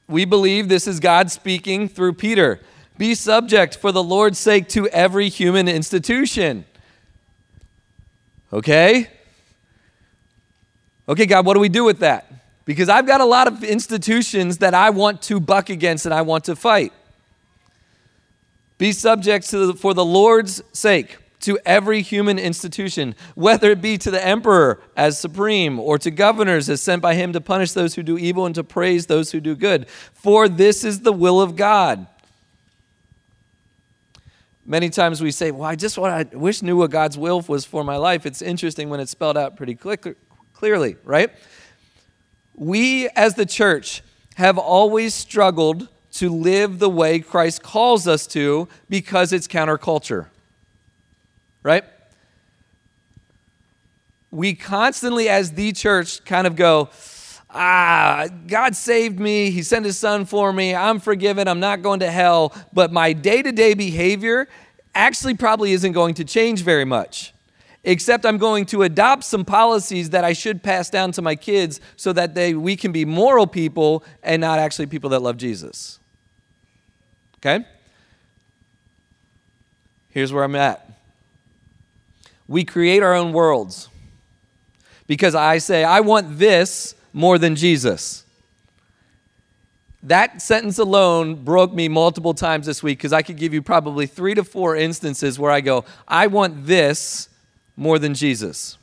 We 0.08 0.24
believe 0.24 0.68
this 0.68 0.88
is 0.88 0.98
God 0.98 1.30
speaking 1.30 1.88
through 1.88 2.14
Peter. 2.14 2.60
Be 2.96 3.14
subject 3.14 3.76
for 3.76 3.92
the 3.92 4.02
Lord's 4.02 4.40
sake 4.40 4.68
to 4.70 4.88
every 4.88 5.28
human 5.28 5.68
institution. 5.68 6.64
Okay? 8.52 9.08
Okay, 11.08 11.26
God, 11.26 11.46
what 11.46 11.54
do 11.54 11.60
we 11.60 11.68
do 11.68 11.84
with 11.84 12.00
that? 12.00 12.32
Because 12.64 12.88
I've 12.88 13.06
got 13.06 13.20
a 13.20 13.24
lot 13.24 13.46
of 13.46 13.62
institutions 13.62 14.58
that 14.58 14.74
I 14.74 14.90
want 14.90 15.22
to 15.22 15.38
buck 15.38 15.70
against 15.70 16.06
and 16.06 16.14
I 16.14 16.22
want 16.22 16.44
to 16.44 16.56
fight. 16.56 16.92
Be 18.78 18.92
subject 18.92 19.50
to 19.50 19.66
the, 19.66 19.74
for 19.74 19.92
the 19.92 20.04
Lord's 20.04 20.62
sake 20.72 21.18
to 21.40 21.58
every 21.64 22.02
human 22.02 22.38
institution, 22.38 23.14
whether 23.34 23.70
it 23.70 23.80
be 23.80 23.96
to 23.98 24.10
the 24.10 24.24
emperor 24.24 24.80
as 24.96 25.18
supreme 25.18 25.78
or 25.78 25.98
to 25.98 26.10
governors 26.10 26.68
as 26.68 26.82
sent 26.82 27.02
by 27.02 27.14
him 27.14 27.32
to 27.32 27.40
punish 27.40 27.72
those 27.72 27.94
who 27.94 28.02
do 28.02 28.18
evil 28.18 28.46
and 28.46 28.54
to 28.54 28.64
praise 28.64 29.06
those 29.06 29.30
who 29.32 29.40
do 29.40 29.54
good. 29.54 29.88
For 29.88 30.48
this 30.48 30.84
is 30.84 31.00
the 31.00 31.12
will 31.12 31.40
of 31.40 31.54
God. 31.54 32.06
Many 34.64 34.90
times 34.90 35.22
we 35.22 35.30
say, 35.30 35.50
Well, 35.50 35.64
I 35.64 35.76
just 35.76 35.96
want, 35.96 36.12
I 36.12 36.36
wish 36.36 36.60
knew 36.60 36.76
what 36.76 36.90
God's 36.90 37.16
will 37.16 37.40
was 37.42 37.64
for 37.64 37.82
my 37.84 37.96
life. 37.96 38.26
It's 38.26 38.42
interesting 38.42 38.90
when 38.90 39.00
it's 39.00 39.10
spelled 39.10 39.38
out 39.38 39.56
pretty 39.56 39.74
clearly, 39.74 40.96
right? 41.04 41.30
We 42.54 43.08
as 43.10 43.34
the 43.34 43.46
church 43.46 44.02
have 44.34 44.58
always 44.58 45.14
struggled 45.14 45.88
to 46.18 46.30
live 46.30 46.78
the 46.78 46.88
way 46.90 47.20
Christ 47.20 47.62
calls 47.62 48.08
us 48.08 48.26
to 48.28 48.68
because 48.88 49.32
it's 49.32 49.46
counterculture. 49.46 50.26
Right? 51.62 51.84
We 54.30 54.54
constantly, 54.54 55.28
as 55.28 55.52
the 55.52 55.72
church, 55.72 56.24
kind 56.24 56.46
of 56.46 56.56
go, 56.56 56.90
ah, 57.50 58.26
God 58.46 58.76
saved 58.76 59.18
me. 59.18 59.50
He 59.50 59.62
sent 59.62 59.84
his 59.84 59.96
son 59.96 60.24
for 60.24 60.52
me. 60.52 60.74
I'm 60.74 60.98
forgiven. 60.98 61.48
I'm 61.48 61.60
not 61.60 61.82
going 61.82 62.00
to 62.00 62.10
hell. 62.10 62.54
But 62.72 62.92
my 62.92 63.12
day 63.12 63.42
to 63.42 63.52
day 63.52 63.74
behavior 63.74 64.48
actually 64.94 65.34
probably 65.34 65.72
isn't 65.72 65.92
going 65.92 66.14
to 66.14 66.24
change 66.24 66.62
very 66.62 66.84
much 66.84 67.32
except 67.84 68.26
I'm 68.26 68.38
going 68.38 68.66
to 68.66 68.82
adopt 68.82 69.24
some 69.24 69.44
policies 69.44 70.10
that 70.10 70.24
I 70.24 70.32
should 70.32 70.62
pass 70.62 70.90
down 70.90 71.12
to 71.12 71.22
my 71.22 71.36
kids 71.36 71.80
so 71.96 72.12
that 72.12 72.34
they, 72.34 72.52
we 72.52 72.76
can 72.76 72.92
be 72.92 73.04
moral 73.04 73.46
people 73.46 74.04
and 74.22 74.40
not 74.40 74.58
actually 74.58 74.86
people 74.86 75.10
that 75.10 75.22
love 75.22 75.36
Jesus. 75.36 75.98
Okay? 77.38 77.64
Here's 80.10 80.32
where 80.32 80.44
I'm 80.44 80.56
at. 80.56 80.84
We 82.46 82.64
create 82.64 83.02
our 83.02 83.14
own 83.14 83.32
worlds 83.32 83.88
because 85.06 85.34
I 85.34 85.58
say, 85.58 85.84
I 85.84 86.00
want 86.00 86.38
this 86.38 86.94
more 87.12 87.38
than 87.38 87.56
Jesus. 87.56 88.24
That 90.02 90.40
sentence 90.40 90.78
alone 90.78 91.44
broke 91.44 91.72
me 91.72 91.88
multiple 91.88 92.34
times 92.34 92.66
this 92.66 92.82
week 92.82 92.98
because 92.98 93.12
I 93.12 93.22
could 93.22 93.36
give 93.36 93.52
you 93.52 93.62
probably 93.62 94.06
three 94.06 94.34
to 94.34 94.44
four 94.44 94.76
instances 94.76 95.38
where 95.38 95.50
I 95.50 95.60
go, 95.60 95.84
I 96.06 96.28
want 96.28 96.66
this 96.66 97.28
more 97.76 97.98
than 97.98 98.14
Jesus. 98.14 98.78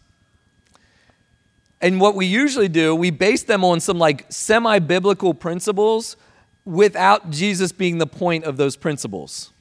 And 1.82 2.00
what 2.00 2.16
we 2.16 2.26
usually 2.26 2.68
do, 2.68 2.96
we 2.96 3.12
base 3.12 3.44
them 3.44 3.64
on 3.64 3.80
some 3.80 3.98
like 3.98 4.26
semi 4.30 4.80
biblical 4.80 5.34
principles 5.34 6.18
without 6.66 7.30
Jesus 7.30 7.72
being 7.72 8.00
the 8.00 8.08
point 8.08 8.44
of 8.44 8.58
those 8.58 8.76
principles. 8.76 9.52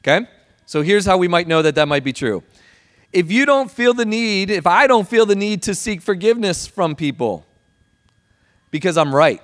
Okay? 0.00 0.26
So 0.66 0.82
here's 0.82 1.06
how 1.06 1.16
we 1.16 1.28
might 1.28 1.46
know 1.46 1.62
that 1.62 1.76
that 1.76 1.88
might 1.88 2.04
be 2.04 2.12
true. 2.12 2.42
If 3.12 3.30
you 3.30 3.46
don't 3.46 3.70
feel 3.70 3.94
the 3.94 4.04
need, 4.04 4.50
if 4.50 4.66
I 4.66 4.86
don't 4.86 5.08
feel 5.08 5.24
the 5.24 5.36
need 5.36 5.62
to 5.62 5.74
seek 5.74 6.02
forgiveness 6.02 6.66
from 6.66 6.96
people 6.96 7.46
because 8.70 8.96
I'm 8.96 9.14
right, 9.14 9.40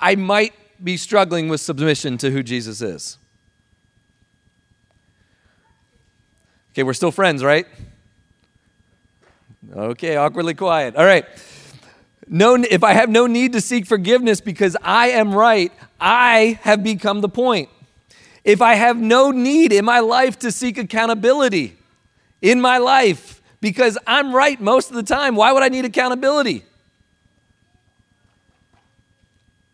I 0.00 0.14
might 0.14 0.54
be 0.82 0.96
struggling 0.96 1.48
with 1.48 1.60
submission 1.60 2.16
to 2.18 2.30
who 2.30 2.42
Jesus 2.42 2.80
is. 2.80 3.18
Okay, 6.72 6.84
we're 6.84 6.94
still 6.94 7.10
friends, 7.10 7.42
right? 7.44 7.66
Okay, 9.74 10.16
awkwardly 10.16 10.54
quiet. 10.54 10.96
All 10.96 11.04
right. 11.04 11.26
No, 12.28 12.56
if 12.56 12.84
I 12.84 12.92
have 12.92 13.08
no 13.08 13.26
need 13.26 13.54
to 13.54 13.60
seek 13.60 13.86
forgiveness 13.86 14.40
because 14.40 14.76
I 14.82 15.08
am 15.08 15.34
right, 15.34 15.72
I 16.00 16.58
have 16.62 16.84
become 16.84 17.20
the 17.20 17.28
point. 17.28 17.70
If 18.44 18.60
I 18.62 18.74
have 18.74 18.96
no 18.96 19.30
need 19.30 19.72
in 19.72 19.84
my 19.84 20.00
life 20.00 20.38
to 20.40 20.52
seek 20.52 20.78
accountability 20.78 21.76
in 22.40 22.60
my 22.60 22.78
life 22.78 23.42
because 23.60 23.98
I'm 24.06 24.34
right 24.34 24.60
most 24.60 24.90
of 24.90 24.96
the 24.96 25.02
time, 25.02 25.36
why 25.36 25.52
would 25.52 25.62
I 25.62 25.68
need 25.68 25.84
accountability? 25.84 26.64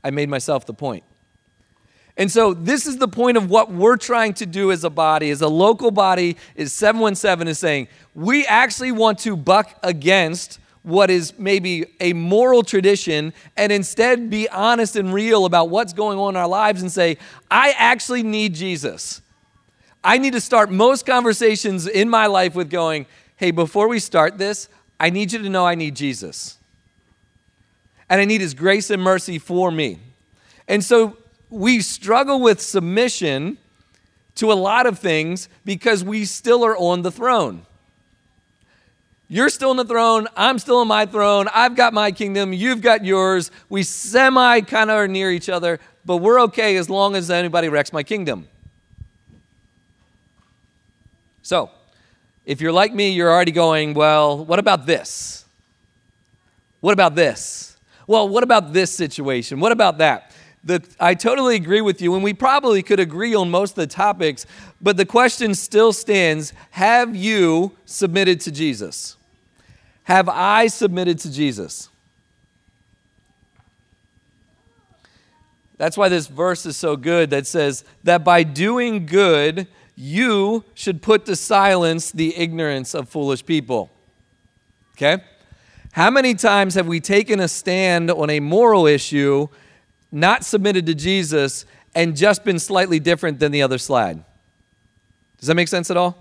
I 0.03 0.11
made 0.11 0.29
myself 0.29 0.67
the 0.67 0.75
point. 0.75 1.03
And 2.17 2.31
so 2.31 2.55
this 2.55 2.87
is 2.87 2.99
the 2.99 3.09
point 3.09 3.37
of 3.37 3.51
what 3.51 3.73
we're 3.73 3.97
trying 3.97 4.35
to 4.35 4.47
do 4.47 4.71
as 4.71 4.85
a 4.85 4.91
body, 4.91 5.31
as 5.31 5.41
a 5.41 5.49
local 5.49 5.91
body, 5.91 6.37
is 6.55 6.73
717 6.73 7.49
is 7.49 7.59
saying, 7.59 7.89
we 8.15 8.47
actually 8.47 8.93
want 8.93 9.19
to 9.21 9.37
buck 9.37 9.77
against 9.83 10.61
what 10.85 11.11
is 11.11 11.37
maybe 11.39 11.87
a 11.99 12.13
moral 12.13 12.63
tradition 12.63 13.33
and 13.57 13.73
instead 13.73 14.29
be 14.29 14.49
honest 14.51 14.97
and 14.97 15.13
real 15.13 15.47
about 15.47 15.71
what's 15.71 15.95
going 15.95 16.19
on 16.19 16.35
in 16.35 16.37
our 16.37 16.47
lives 16.47 16.83
and 16.83 16.93
say, 16.93 17.17
I 17.51 17.75
actually 17.79 18.23
need 18.23 18.55
Jesus. 18.55 19.23
I 20.05 20.19
need 20.19 20.35
to 20.35 20.43
start 20.43 20.71
most 20.71 21.07
conversations 21.07 21.87
in 21.87 22.11
my 22.11 22.27
life 22.27 22.55
with 22.55 22.69
going, 22.69 23.07
hey, 23.37 23.51
before 23.51 23.89
we 23.89 23.99
start 23.99 24.37
this, 24.37 24.69
I 25.01 25.09
need 25.09 25.33
you 25.33 25.39
to 25.39 25.49
know 25.49 25.67
I 25.67 25.75
need 25.75 25.97
Jesus. 25.97 26.59
And 28.11 28.21
I 28.21 28.27
need 28.27 28.43
his 28.43 28.53
grace 28.53 28.91
and 28.91 29.03
mercy 29.03 29.39
for 29.39 29.71
me. 29.71 29.99
And 30.69 30.85
so 30.85 31.17
we 31.49 31.81
struggle 31.81 32.41
with 32.41 32.61
submission 32.61 33.57
to 34.35 34.53
a 34.53 34.55
lot 34.55 34.85
of 34.87 34.99
things 34.99 35.49
because 35.65 36.05
we 36.05 36.27
still 36.27 36.63
are 36.63 36.77
on 36.77 37.01
the 37.01 37.11
throne. 37.11 37.65
You're 39.35 39.49
still 39.49 39.71
on 39.71 39.77
the 39.77 39.85
throne. 39.85 40.29
I'm 40.37 40.61
still 40.61 40.77
on 40.77 40.87
my 40.87 41.07
throne. 41.07 41.49
I've 41.53 41.75
got 41.75 41.93
my 41.93 42.13
kingdom. 42.13 42.53
You've 42.53 42.81
got 42.81 43.05
yours. 43.05 43.51
We 43.69 43.83
semi 43.83 44.61
kind 44.61 44.91
of 44.91 44.97
are 44.97 45.09
near 45.09 45.33
each 45.33 45.49
other, 45.49 45.81
but 46.05 46.19
we're 46.19 46.41
okay 46.43 46.77
as 46.77 46.89
long 46.89 47.17
as 47.17 47.33
anybody 47.33 47.69
wrecks 47.69 47.93
my 47.93 48.05
kingdom. 48.05 48.47
So, 51.43 51.69
if 52.45 52.61
you're 52.61 52.71
like 52.71 52.95
me, 52.95 53.11
you're 53.11 53.29
already 53.29 53.51
going, 53.51 53.95
well, 53.95 54.45
what 54.45 54.61
about 54.61 54.87
this? 54.87 55.45
What 56.79 56.93
about 56.93 57.17
this? 57.17 57.77
Well, 58.07 58.29
what 58.29 58.45
about 58.45 58.73
this 58.73 58.93
situation? 58.93 59.59
What 59.59 59.73
about 59.73 59.99
that? 59.99 60.31
the, 60.63 60.83
I 60.99 61.15
totally 61.15 61.57
agree 61.57 61.81
with 61.81 62.01
you, 62.01 62.15
and 62.15 62.23
we 62.23 62.35
probably 62.35 62.83
could 62.83 63.01
agree 63.01 63.35
on 63.35 63.51
most 63.51 63.73
of 63.73 63.77
the 63.77 63.87
topics, 63.87 64.47
but 64.81 64.97
the 64.97 65.05
question 65.05 65.55
still 65.55 65.93
stands 65.93 66.53
Have 66.71 67.15
you 67.15 67.77
submitted 67.85 68.41
to 68.43 68.53
Jesus? 68.53 69.17
Have 70.05 70.29
I 70.29 70.69
submitted 70.69 71.19
to 71.21 71.33
Jesus? 71.33 71.89
That's 75.77 75.97
why 75.97 76.09
this 76.09 76.29
verse 76.29 76.65
is 76.67 76.77
so 76.77 76.97
good 76.97 77.31
that 77.31 77.47
says 77.47 77.85
that 78.05 78.25
by 78.25 78.43
doing 78.43 79.07
good, 79.07 79.67
you 79.97 80.65
should 80.75 81.03
put 81.03 81.27
to 81.27 81.37
silence 81.37 82.13
the 82.13 82.37
ignorance 82.37 82.95
of 82.95 83.09
foolish 83.09 83.45
people. 83.45 83.91
Okay? 84.97 85.23
How 85.93 86.11
many 86.11 86.35
times 86.35 86.75
have 86.75 86.87
we 86.87 87.01
taken 87.01 87.41
a 87.41 87.49
stand 87.49 88.11
on 88.11 88.31
a 88.31 88.41
moral 88.41 88.87
issue 88.87 89.49
not 90.15 90.45
submitted 90.45 90.87
to 90.87 90.95
Jesus, 90.95 91.67
and 91.93 92.17
just 92.17 92.45
been 92.45 92.61
slightly 92.61 93.01
different 93.01 93.41
than 93.41 93.51
the 93.51 93.63
other 93.63 93.79
slide. 93.79 94.23
Does 95.39 95.49
that 95.49 95.57
make 95.57 95.69
sense 95.69 95.91
at 95.91 95.97
all? 95.97 96.17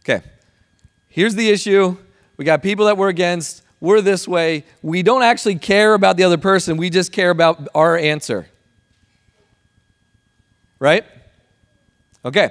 Okay. 0.00 0.22
Here's 1.16 1.34
the 1.34 1.48
issue 1.48 1.96
we 2.36 2.44
got 2.44 2.62
people 2.62 2.84
that 2.84 2.98
we're 2.98 3.08
against, 3.08 3.62
we're 3.80 4.02
this 4.02 4.28
way. 4.28 4.64
We 4.82 5.02
don't 5.02 5.22
actually 5.22 5.54
care 5.54 5.94
about 5.94 6.18
the 6.18 6.24
other 6.24 6.36
person, 6.36 6.76
we 6.76 6.90
just 6.90 7.10
care 7.10 7.30
about 7.30 7.68
our 7.74 7.96
answer. 7.96 8.46
right? 10.78 11.06
Okay. 12.22 12.50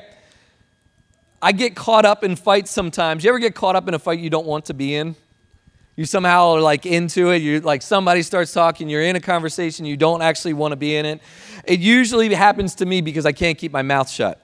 I 1.43 1.51
get 1.51 1.75
caught 1.75 2.05
up 2.05 2.23
in 2.23 2.35
fights 2.35 2.71
sometimes. 2.71 3.23
You 3.23 3.29
ever 3.29 3.37
get 3.37 3.53
caught 3.53 3.75
up 3.75 3.87
in 3.87 3.93
a 3.93 3.99
fight 3.99 4.17
you 4.17 4.31
don't 4.31 4.47
want 4.47 4.65
to 4.65 4.73
be 4.73 4.95
in? 4.95 5.15
You 5.95 6.05
somehow 6.05 6.53
are 6.53 6.59
like 6.59 6.87
into 6.87 7.29
it. 7.29 7.43
You're 7.43 7.61
like 7.61 7.83
somebody 7.83 8.23
starts 8.23 8.51
talking, 8.51 8.89
you're 8.89 9.03
in 9.03 9.15
a 9.15 9.21
conversation, 9.21 9.85
you 9.85 9.95
don't 9.95 10.23
actually 10.23 10.53
want 10.53 10.71
to 10.71 10.75
be 10.75 10.95
in 10.95 11.05
it. 11.05 11.21
It 11.65 11.81
usually 11.81 12.33
happens 12.33 12.73
to 12.75 12.87
me 12.87 13.01
because 13.01 13.27
I 13.27 13.31
can't 13.31 13.59
keep 13.59 13.71
my 13.71 13.83
mouth 13.83 14.09
shut. 14.09 14.41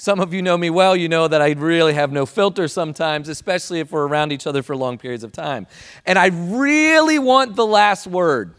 Some 0.00 0.18
of 0.18 0.32
you 0.32 0.40
know 0.40 0.56
me 0.56 0.70
well, 0.70 0.96
you 0.96 1.10
know 1.10 1.28
that 1.28 1.42
I 1.42 1.50
really 1.50 1.92
have 1.92 2.10
no 2.10 2.24
filter 2.24 2.68
sometimes, 2.68 3.28
especially 3.28 3.80
if 3.80 3.92
we're 3.92 4.06
around 4.06 4.32
each 4.32 4.46
other 4.46 4.62
for 4.62 4.74
long 4.74 4.96
periods 4.96 5.22
of 5.22 5.30
time. 5.30 5.66
And 6.06 6.18
I 6.18 6.28
really 6.28 7.18
want 7.18 7.54
the 7.54 7.66
last 7.66 8.06
word. 8.06 8.54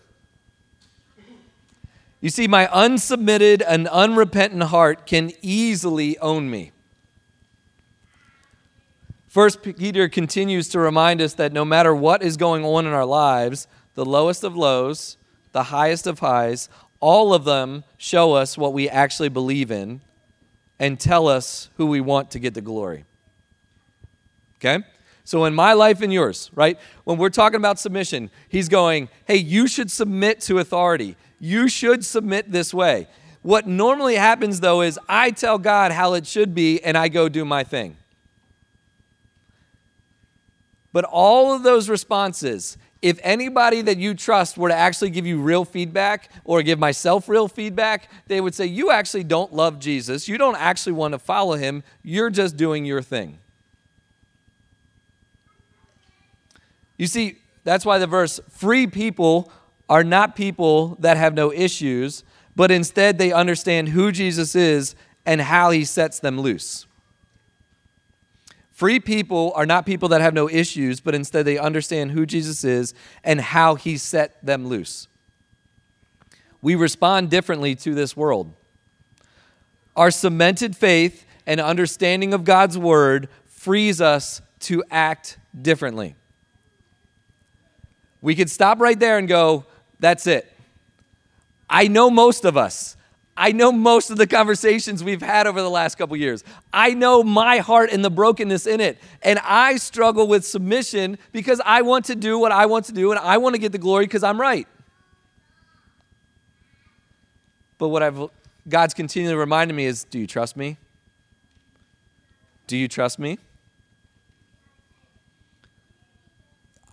You 2.19 2.29
see, 2.29 2.47
my 2.47 2.67
unsubmitted 2.67 3.63
and 3.67 3.87
unrepentant 3.87 4.61
heart 4.61 5.07
can 5.07 5.31
easily 5.41 6.15
own 6.19 6.47
me. 6.47 6.73
First 9.27 9.63
Peter 9.63 10.07
continues 10.07 10.69
to 10.69 10.79
remind 10.79 11.23
us 11.23 11.33
that 11.33 11.51
no 11.51 11.65
matter 11.65 11.95
what 11.95 12.21
is 12.21 12.37
going 12.37 12.63
on 12.63 12.85
in 12.85 12.93
our 12.93 13.03
lives, 13.03 13.65
the 13.95 14.05
lowest 14.05 14.43
of 14.43 14.55
lows, 14.55 15.17
the 15.53 15.63
highest 15.63 16.05
of 16.05 16.19
highs, 16.19 16.69
all 16.99 17.33
of 17.33 17.45
them 17.45 17.83
show 17.97 18.33
us 18.33 18.59
what 18.59 18.73
we 18.73 18.87
actually 18.87 19.29
believe 19.29 19.71
in 19.71 20.01
and 20.81 20.99
tell 20.99 21.27
us 21.27 21.69
who 21.77 21.85
we 21.85 22.01
want 22.01 22.31
to 22.31 22.39
get 22.39 22.55
the 22.55 22.61
glory. 22.61 23.05
Okay? 24.57 24.83
So, 25.23 25.45
in 25.45 25.53
my 25.53 25.73
life 25.73 26.01
and 26.01 26.11
yours, 26.11 26.49
right, 26.55 26.77
when 27.03 27.19
we're 27.19 27.29
talking 27.29 27.57
about 27.57 27.79
submission, 27.79 28.31
he's 28.49 28.67
going, 28.67 29.07
hey, 29.25 29.37
you 29.37 29.67
should 29.67 29.91
submit 29.91 30.41
to 30.41 30.57
authority. 30.57 31.15
You 31.39 31.67
should 31.67 32.03
submit 32.03 32.51
this 32.51 32.73
way. 32.73 33.07
What 33.43 33.67
normally 33.67 34.15
happens, 34.15 34.59
though, 34.59 34.81
is 34.81 34.99
I 35.07 35.29
tell 35.29 35.59
God 35.59 35.91
how 35.91 36.13
it 36.15 36.25
should 36.25 36.55
be 36.55 36.83
and 36.83 36.97
I 36.97 37.09
go 37.09 37.29
do 37.29 37.45
my 37.45 37.63
thing. 37.63 37.97
But 40.91 41.05
all 41.05 41.53
of 41.53 41.61
those 41.61 41.89
responses, 41.89 42.75
if 43.01 43.19
anybody 43.23 43.81
that 43.81 43.97
you 43.97 44.13
trust 44.13 44.57
were 44.57 44.69
to 44.69 44.75
actually 44.75 45.09
give 45.09 45.25
you 45.25 45.41
real 45.41 45.65
feedback 45.65 46.29
or 46.43 46.61
give 46.61 46.77
myself 46.77 47.27
real 47.27 47.47
feedback, 47.47 48.09
they 48.27 48.39
would 48.39 48.53
say, 48.53 48.65
You 48.65 48.91
actually 48.91 49.23
don't 49.23 49.53
love 49.53 49.79
Jesus. 49.79 50.27
You 50.27 50.37
don't 50.37 50.57
actually 50.57 50.93
want 50.93 51.13
to 51.13 51.19
follow 51.19 51.55
him. 51.55 51.83
You're 52.03 52.29
just 52.29 52.57
doing 52.57 52.85
your 52.85 53.01
thing. 53.01 53.39
You 56.97 57.07
see, 57.07 57.39
that's 57.63 57.85
why 57.85 57.97
the 57.97 58.05
verse, 58.05 58.39
free 58.49 58.85
people 58.85 59.51
are 59.89 60.03
not 60.03 60.35
people 60.35 60.95
that 60.99 61.17
have 61.17 61.33
no 61.33 61.51
issues, 61.51 62.23
but 62.55 62.69
instead 62.69 63.17
they 63.17 63.31
understand 63.31 63.89
who 63.89 64.11
Jesus 64.11 64.55
is 64.55 64.95
and 65.25 65.41
how 65.41 65.71
he 65.71 65.83
sets 65.83 66.19
them 66.19 66.39
loose. 66.39 66.85
Free 68.81 68.99
people 68.99 69.53
are 69.55 69.67
not 69.67 69.85
people 69.85 70.09
that 70.09 70.21
have 70.21 70.33
no 70.33 70.49
issues, 70.49 71.01
but 71.01 71.13
instead 71.13 71.45
they 71.45 71.59
understand 71.59 72.13
who 72.13 72.25
Jesus 72.25 72.63
is 72.63 72.95
and 73.23 73.39
how 73.39 73.75
he 73.75 73.95
set 73.95 74.43
them 74.43 74.65
loose. 74.65 75.07
We 76.63 76.73
respond 76.73 77.29
differently 77.29 77.75
to 77.75 77.93
this 77.93 78.17
world. 78.17 78.51
Our 79.95 80.09
cemented 80.09 80.75
faith 80.75 81.27
and 81.45 81.61
understanding 81.61 82.33
of 82.33 82.43
God's 82.43 82.75
word 82.75 83.29
frees 83.45 84.01
us 84.01 84.41
to 84.61 84.83
act 84.89 85.37
differently. 85.61 86.15
We 88.19 88.33
could 88.33 88.49
stop 88.49 88.79
right 88.79 88.99
there 88.99 89.19
and 89.19 89.27
go, 89.27 89.63
that's 89.99 90.25
it. 90.25 90.51
I 91.69 91.87
know 91.87 92.09
most 92.09 92.45
of 92.45 92.57
us. 92.57 92.97
I 93.41 93.53
know 93.53 93.71
most 93.71 94.11
of 94.11 94.17
the 94.17 94.27
conversations 94.27 95.03
we've 95.03 95.23
had 95.23 95.47
over 95.47 95.63
the 95.63 95.69
last 95.69 95.97
couple 95.97 96.15
years. 96.15 96.43
I 96.71 96.93
know 96.93 97.23
my 97.23 97.57
heart 97.57 97.89
and 97.91 98.05
the 98.05 98.11
brokenness 98.11 98.67
in 98.67 98.79
it. 98.79 98.99
And 99.23 99.39
I 99.39 99.77
struggle 99.77 100.27
with 100.27 100.45
submission 100.45 101.17
because 101.31 101.59
I 101.65 101.81
want 101.81 102.05
to 102.05 102.15
do 102.15 102.37
what 102.37 102.51
I 102.51 102.67
want 102.67 102.85
to 102.85 102.91
do 102.91 103.09
and 103.09 103.19
I 103.19 103.37
want 103.37 103.55
to 103.55 103.59
get 103.59 103.71
the 103.71 103.79
glory 103.79 104.05
because 104.05 104.21
I'm 104.21 104.39
right. 104.39 104.67
But 107.79 107.87
what 107.87 108.03
I've 108.03 108.29
God's 108.69 108.93
continually 108.93 109.35
reminding 109.35 109.75
me 109.75 109.85
is 109.85 110.03
do 110.03 110.19
you 110.19 110.27
trust 110.27 110.55
me? 110.55 110.77
Do 112.67 112.77
you 112.77 112.87
trust 112.87 113.17
me? 113.17 113.39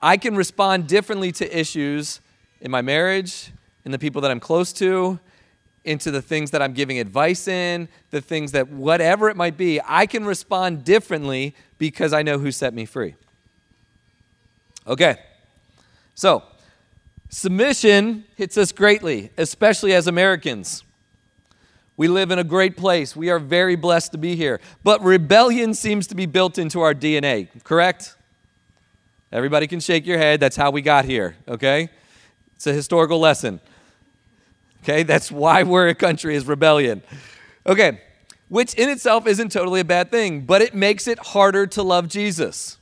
I 0.00 0.16
can 0.16 0.34
respond 0.34 0.87
differently 0.87 1.30
to 1.32 1.58
issues 1.58 2.22
in 2.62 2.70
my 2.70 2.80
marriage, 2.80 3.52
in 3.84 3.92
the 3.92 3.98
people 3.98 4.22
that 4.22 4.30
I'm 4.30 4.40
close 4.40 4.72
to, 4.74 5.20
into 5.88 6.11
the 6.11 6.22
things 6.22 6.51
that 6.51 6.61
I'm 6.61 6.74
giving 6.74 6.98
advice 6.98 7.48
in, 7.48 7.88
the 8.11 8.20
things 8.20 8.53
that 8.53 8.68
whatever 8.68 9.31
it 9.31 9.37
might 9.37 9.57
be, 9.57 9.81
I 9.85 10.07
can 10.07 10.24
respond 10.24 10.85
differently 10.85 11.55
because 11.79 12.12
I 12.12 12.22
know 12.22 12.38
who 12.38 12.53
set 12.53 12.74
me 12.74 12.85
free. 12.85 13.14
Okay. 14.87 15.16
So, 16.14 16.42
submission 17.31 18.24
hits 18.37 18.59
us 18.59 18.70
greatly, 18.70 19.31
especially 19.38 19.94
as 19.94 20.07
Americans. 20.07 20.85
We 21.96 22.07
live 22.07 22.31
in 22.31 22.38
a 22.38 22.44
great 22.44 22.77
place. 22.77 23.16
We 23.16 23.31
are 23.31 23.38
very 23.38 23.74
blessed 23.74 24.12
to 24.12 24.18
be 24.18 24.37
here. 24.37 24.61
But 24.85 25.03
rebellion 25.03 25.74
seems 25.74 26.07
to 26.09 26.14
be 26.14 26.27
built 26.27 26.59
into 26.59 26.81
our 26.81 26.94
DNA, 26.94 27.48
correct? 27.64 28.14
Everybody 29.33 29.66
can 29.66 29.81
shake 29.81 30.07
your 30.07 30.18
head. 30.18 30.38
That's 30.38 30.57
how 30.57 30.70
we 30.70 30.81
got 30.81 31.05
here, 31.05 31.37
okay? 31.48 31.88
It's 32.55 32.66
a 32.66 32.72
historical 32.72 33.18
lesson. 33.18 33.61
Okay, 34.82 35.02
that's 35.02 35.30
why 35.30 35.62
we're 35.62 35.88
a 35.88 35.94
country 35.94 36.34
is 36.34 36.46
rebellion. 36.46 37.02
Okay, 37.66 38.00
which 38.48 38.74
in 38.74 38.88
itself 38.88 39.26
isn't 39.26 39.52
totally 39.52 39.80
a 39.80 39.84
bad 39.84 40.10
thing, 40.10 40.42
but 40.42 40.62
it 40.62 40.74
makes 40.74 41.06
it 41.06 41.18
harder 41.18 41.66
to 41.66 41.82
love 41.82 42.08
Jesus. 42.08 42.78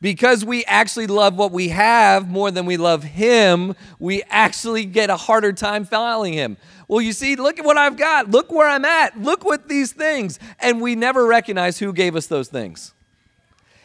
Because 0.00 0.44
we 0.44 0.64
actually 0.66 1.06
love 1.06 1.36
what 1.36 1.52
we 1.52 1.70
have 1.70 2.28
more 2.28 2.50
than 2.50 2.66
we 2.66 2.76
love 2.76 3.02
Him, 3.02 3.74
we 3.98 4.22
actually 4.28 4.84
get 4.84 5.10
a 5.10 5.16
harder 5.16 5.52
time 5.52 5.84
following 5.84 6.34
Him. 6.34 6.58
Well, 6.86 7.00
you 7.00 7.12
see, 7.12 7.34
look 7.34 7.58
at 7.58 7.64
what 7.64 7.76
I've 7.76 7.96
got. 7.96 8.30
Look 8.30 8.52
where 8.52 8.68
I'm 8.68 8.84
at. 8.84 9.20
Look 9.20 9.44
what 9.44 9.68
these 9.68 9.92
things. 9.92 10.38
And 10.60 10.80
we 10.80 10.94
never 10.94 11.26
recognize 11.26 11.78
who 11.78 11.92
gave 11.92 12.14
us 12.14 12.26
those 12.26 12.48
things. 12.48 12.92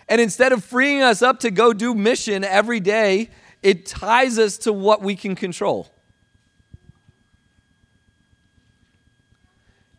And 0.08 0.19
instead 0.19 0.51
of 0.51 0.63
freeing 0.63 1.01
us 1.01 1.21
up 1.21 1.39
to 1.39 1.49
go 1.49 1.71
do 1.71 1.95
mission 1.95 2.43
every 2.43 2.82
day, 2.82 3.30
it 3.63 3.86
ties 3.86 4.39
us 4.39 4.58
to 4.60 4.74
what 4.74 5.02
we 5.02 5.15
can 5.15 5.36
control. 5.36 5.91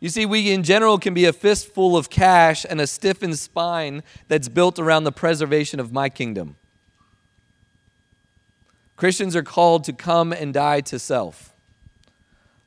You 0.01 0.09
see, 0.09 0.27
we 0.27 0.51
in 0.51 0.65
general 0.65 0.99
can 0.99 1.15
be 1.15 1.27
a 1.27 1.33
fistful 1.33 1.97
of 1.97 2.11
cash 2.11 2.67
and 2.69 2.81
a 2.81 2.89
stiffened 2.89 3.39
spine 3.39 4.03
that's 4.27 4.49
built 4.49 4.81
around 4.81 5.05
the 5.05 5.13
preservation 5.13 5.79
of 5.79 5.93
my 5.93 6.09
kingdom. 6.09 6.57
Christians 8.97 9.37
are 9.37 9.45
called 9.45 9.85
to 9.85 9.93
come 9.93 10.33
and 10.33 10.53
die 10.53 10.81
to 10.81 10.99
self. 10.99 11.55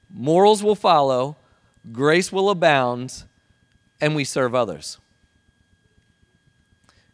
Morals 0.09 0.63
will 0.63 0.75
follow, 0.75 1.35
grace 1.91 2.31
will 2.31 2.49
abound, 2.49 3.23
and 3.99 4.15
we 4.15 4.23
serve 4.23 4.55
others. 4.55 4.97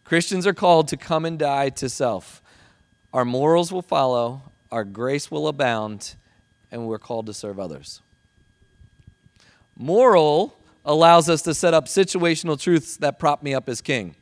Christians 0.03 0.45
are 0.45 0.53
called 0.53 0.87
to 0.89 0.97
come 0.97 1.25
and 1.25 1.39
die 1.39 1.69
to 1.69 1.89
self. 1.89 2.43
Our 3.13 3.25
morals 3.25 3.71
will 3.71 3.81
follow, 3.81 4.41
our 4.71 4.85
grace 4.85 5.29
will 5.29 5.47
abound, 5.47 6.15
and 6.71 6.87
we're 6.87 6.99
called 6.99 7.25
to 7.25 7.33
serve 7.33 7.59
others. 7.59 8.01
Moral 9.77 10.57
allows 10.85 11.29
us 11.29 11.41
to 11.41 11.53
set 11.53 11.73
up 11.73 11.85
situational 11.87 12.59
truths 12.59 12.95
that 12.97 13.19
prop 13.19 13.43
me 13.43 13.53
up 13.53 13.67
as 13.67 13.81
king. 13.81 14.15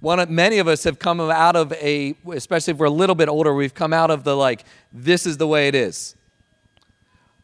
One, 0.00 0.34
many 0.34 0.58
of 0.58 0.68
us 0.68 0.84
have 0.84 0.98
come 0.98 1.18
out 1.18 1.56
of 1.56 1.72
a, 1.72 2.14
especially 2.30 2.72
if 2.72 2.76
we're 2.78 2.86
a 2.86 2.90
little 2.90 3.14
bit 3.14 3.30
older, 3.30 3.54
we've 3.54 3.72
come 3.72 3.94
out 3.94 4.10
of 4.10 4.24
the 4.24 4.36
like, 4.36 4.64
this 4.92 5.24
is 5.24 5.38
the 5.38 5.46
way 5.46 5.66
it 5.66 5.74
is. 5.74 6.14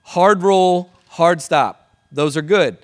Hard 0.02 0.42
rule, 0.42 0.92
hard 1.08 1.40
stop. 1.40 1.96
Those 2.12 2.36
are 2.36 2.42
good. 2.42 2.76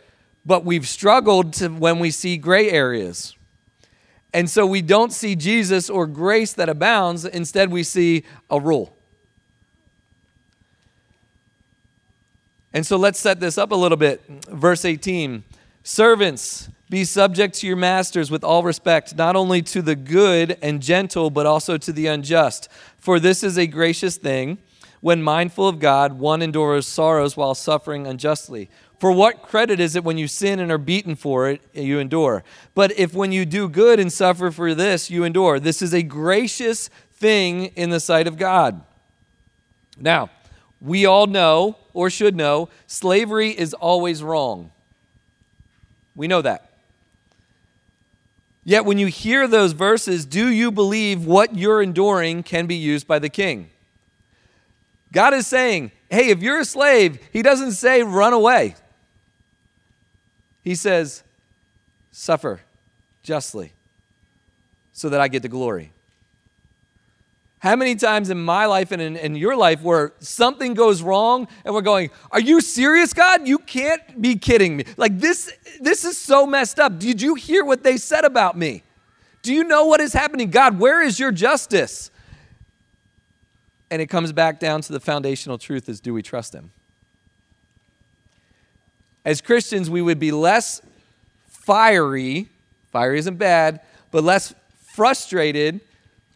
But 0.46 0.64
we've 0.64 0.88
struggled 0.88 1.53
to 1.55 1.68
when 1.68 1.99
we 1.99 2.11
see 2.11 2.38
gray 2.38 2.70
areas 2.70 3.36
and 4.33 4.51
so 4.51 4.67
we 4.67 4.83
don't 4.83 5.12
see 5.12 5.35
Jesus 5.35 5.89
or 5.89 6.07
grace 6.07 6.53
that 6.55 6.69
abounds, 6.69 7.25
instead, 7.25 7.71
we 7.71 7.83
see 7.83 8.25
a 8.51 8.61
rule. 8.61 8.97
And 12.73 12.87
so 12.87 12.99
let's 12.99 13.19
set 13.19 13.41
this 13.41 13.57
up 13.57 13.73
a 13.73 13.75
little 13.75 13.97
bit. 13.97 14.23
Verse 14.49 14.85
18 14.85 15.45
Servants, 15.83 16.69
be 16.91 17.05
subject 17.05 17.55
to 17.57 17.67
your 17.67 17.77
masters 17.77 18.31
with 18.31 18.45
all 18.45 18.62
respect, 18.62 19.17
not 19.17 19.35
only 19.35 19.62
to 19.62 19.81
the 19.81 19.97
good 19.97 20.59
and 20.61 20.83
gentle, 20.83 21.31
but 21.31 21.47
also 21.47 21.79
to 21.79 21.93
the 21.93 22.07
unjust. 22.07 22.69
For 22.99 23.19
this 23.19 23.43
is 23.43 23.57
a 23.57 23.67
gracious 23.67 24.17
thing. 24.17 24.59
When 25.01 25.23
mindful 25.23 25.69
of 25.69 25.79
God, 25.79 26.19
one 26.19 26.43
endures 26.43 26.87
sorrows 26.87 27.37
while 27.37 27.55
suffering 27.55 28.07
unjustly. 28.07 28.69
For 28.99 29.13
what 29.13 29.43
credit 29.43 29.79
is 29.79 29.95
it 29.95 30.05
when 30.05 30.17
you 30.17 30.27
sin 30.27 30.59
and 30.59 30.73
are 30.73 30.79
beaten 30.79 31.17
for 31.17 31.51
it, 31.51 31.61
you 31.75 31.99
endure? 31.99 32.43
But 32.75 32.99
if 32.99 33.13
when 33.13 33.31
you 33.31 33.45
do 33.45 33.69
good 33.69 34.01
and 34.01 34.11
suffer 34.11 34.51
for 34.51 34.75
this, 34.75 35.11
you 35.11 35.25
endure, 35.25 35.61
this 35.61 35.83
is 35.83 35.93
a 35.93 36.03
gracious 36.03 36.89
thing 37.13 37.67
in 37.77 37.91
the 37.91 38.01
sight 38.01 38.27
of 38.27 38.39
God. 38.39 38.83
Now, 39.99 40.31
we 40.81 41.05
all 41.05 41.27
know, 41.27 41.77
or 41.93 42.09
should 42.09 42.37
know, 42.37 42.69
slavery 42.87 43.51
is 43.51 43.75
always 43.75 44.23
wrong. 44.23 44.71
We 46.15 46.27
know 46.27 46.43
that. 46.43 46.71
Yet 48.65 48.85
when 48.85 48.99
you 48.99 49.07
hear 49.07 49.47
those 49.47 49.73
verses, 49.73 50.25
do 50.25 50.49
you 50.49 50.73
believe 50.73 51.25
what 51.25 51.55
you're 51.55 51.83
enduring 51.83 52.43
can 52.43 52.67
be 52.67 52.75
used 52.75 53.07
by 53.07 53.19
the 53.19 53.29
king? 53.29 53.71
God 55.13 55.35
is 55.35 55.47
saying, 55.47 55.93
hey, 56.11 56.31
if 56.31 56.43
you're 56.43 56.61
a 56.61 56.65
slave, 56.65 57.19
He 57.33 57.43
doesn't 57.43 57.73
say 57.73 58.03
run 58.03 58.33
away. 58.33 58.75
He 60.66 60.74
says, 60.74 61.22
suffer 62.11 62.61
justly 63.22 63.72
so 64.90 65.09
that 65.09 65.20
I 65.20 65.29
get 65.29 65.42
the 65.42 65.48
glory. 65.48 65.92
How 67.61 67.76
many 67.76 67.94
times 67.94 68.31
in 68.31 68.42
my 68.42 68.66
life 68.66 68.90
and 68.90 69.00
in, 69.00 69.16
in, 69.16 69.37
your 69.37 69.55
life 69.55 69.81
where 69.83 70.12
something 70.18 70.74
goes 70.74 71.02
wrong 71.02 71.46
and 71.64 71.72
we're 71.72 71.83
going, 71.83 72.11
Are 72.33 72.40
you 72.40 72.61
serious, 72.61 73.12
God? 73.12 73.46
You 73.46 73.59
can't 73.59 74.20
be 74.20 74.35
kidding 74.35 74.76
me. 74.76 74.87
Like 74.96 75.20
this, 75.20 75.52
this 75.81 76.05
is 76.05 76.18
so 76.18 76.48
messed 76.48 76.81
up. 76.81 76.98
Did 76.98 77.22
you 77.22 77.37
hear 77.37 77.64
what 77.64 77.85
they 77.85 77.96
said 77.96 78.24
about 78.24 78.59
me? 78.59 78.83
Do 79.42 79.55
you 79.55 79.62
know 79.62 79.85
what 79.85 80.00
is 80.00 80.12
happening? 80.12 80.50
God, 80.50 80.81
where 80.81 81.00
is 81.00 81.20
your 81.20 81.31
justice? 81.31 82.11
And 83.88 84.02
it 84.02 84.09
comes 84.09 84.33
back 84.33 84.59
down 84.59 84.81
to 84.81 84.92
the 84.92 84.98
foundational 84.98 85.59
truth 85.59 85.88
is 85.88 86.00
do 86.00 86.12
we 86.12 86.22
trust 86.22 86.52
him? 86.52 86.72
As 89.27 89.41
Christians, 89.41 89.91
we 89.91 90.01
would 90.01 90.21
be 90.21 90.31
less 90.31 90.81
fiery, 91.49 92.49
fiery 92.93 93.19
isn't 93.19 93.39
bad, 93.39 93.81
but 94.12 94.23
less 94.23 94.55
frustrated 94.87 95.81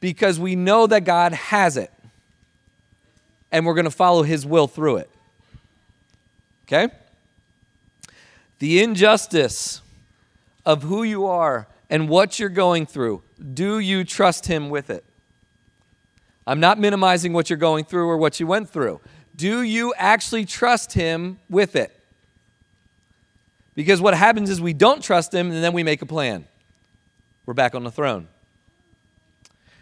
because 0.01 0.41
we 0.41 0.57
know 0.57 0.89
that 0.89 1.05
God 1.05 1.33
has 1.33 1.77
it 1.77 1.93
and 3.53 3.65
we're 3.65 3.75
going 3.75 3.85
to 3.85 3.93
follow 3.93 4.25
his 4.25 4.45
will 4.45 4.67
through 4.67 4.97
it. 4.97 5.11
Okay? 6.65 6.93
The 8.59 8.83
injustice 8.83 9.83
of 10.67 10.83
who 10.83 11.05
you 11.05 11.27
are 11.27 11.69
and 11.89 12.09
what 12.09 12.41
you're 12.41 12.49
going 12.49 12.87
through, 12.87 13.23
do 13.55 13.79
you 13.79 14.03
trust 14.03 14.47
him 14.47 14.69
with 14.69 14.91
it? 14.91 15.05
I'm 16.45 16.59
not 16.59 16.81
minimizing 16.81 17.33
what 17.35 17.51
you're 17.51 17.57
going 17.57 17.85
through 17.85 18.09
or 18.09 18.17
what 18.17 18.41
you 18.41 18.49
went 18.49 18.69
through. 18.69 19.01
Do 19.37 19.63
you 19.63 19.95
actually 19.97 20.45
trust 20.45 20.95
him 20.95 21.39
with 21.49 21.77
it? 21.77 21.97
Because 23.81 24.03
what 24.03 24.13
happens 24.13 24.51
is 24.51 24.61
we 24.61 24.75
don't 24.75 25.03
trust 25.03 25.33
him 25.33 25.51
and 25.51 25.65
then 25.65 25.73
we 25.73 25.83
make 25.83 26.03
a 26.03 26.07
plan. 26.07 26.45
We're 27.47 27.55
back 27.55 27.75
on 27.75 27.83
the 27.83 27.91
throne. 27.91 28.29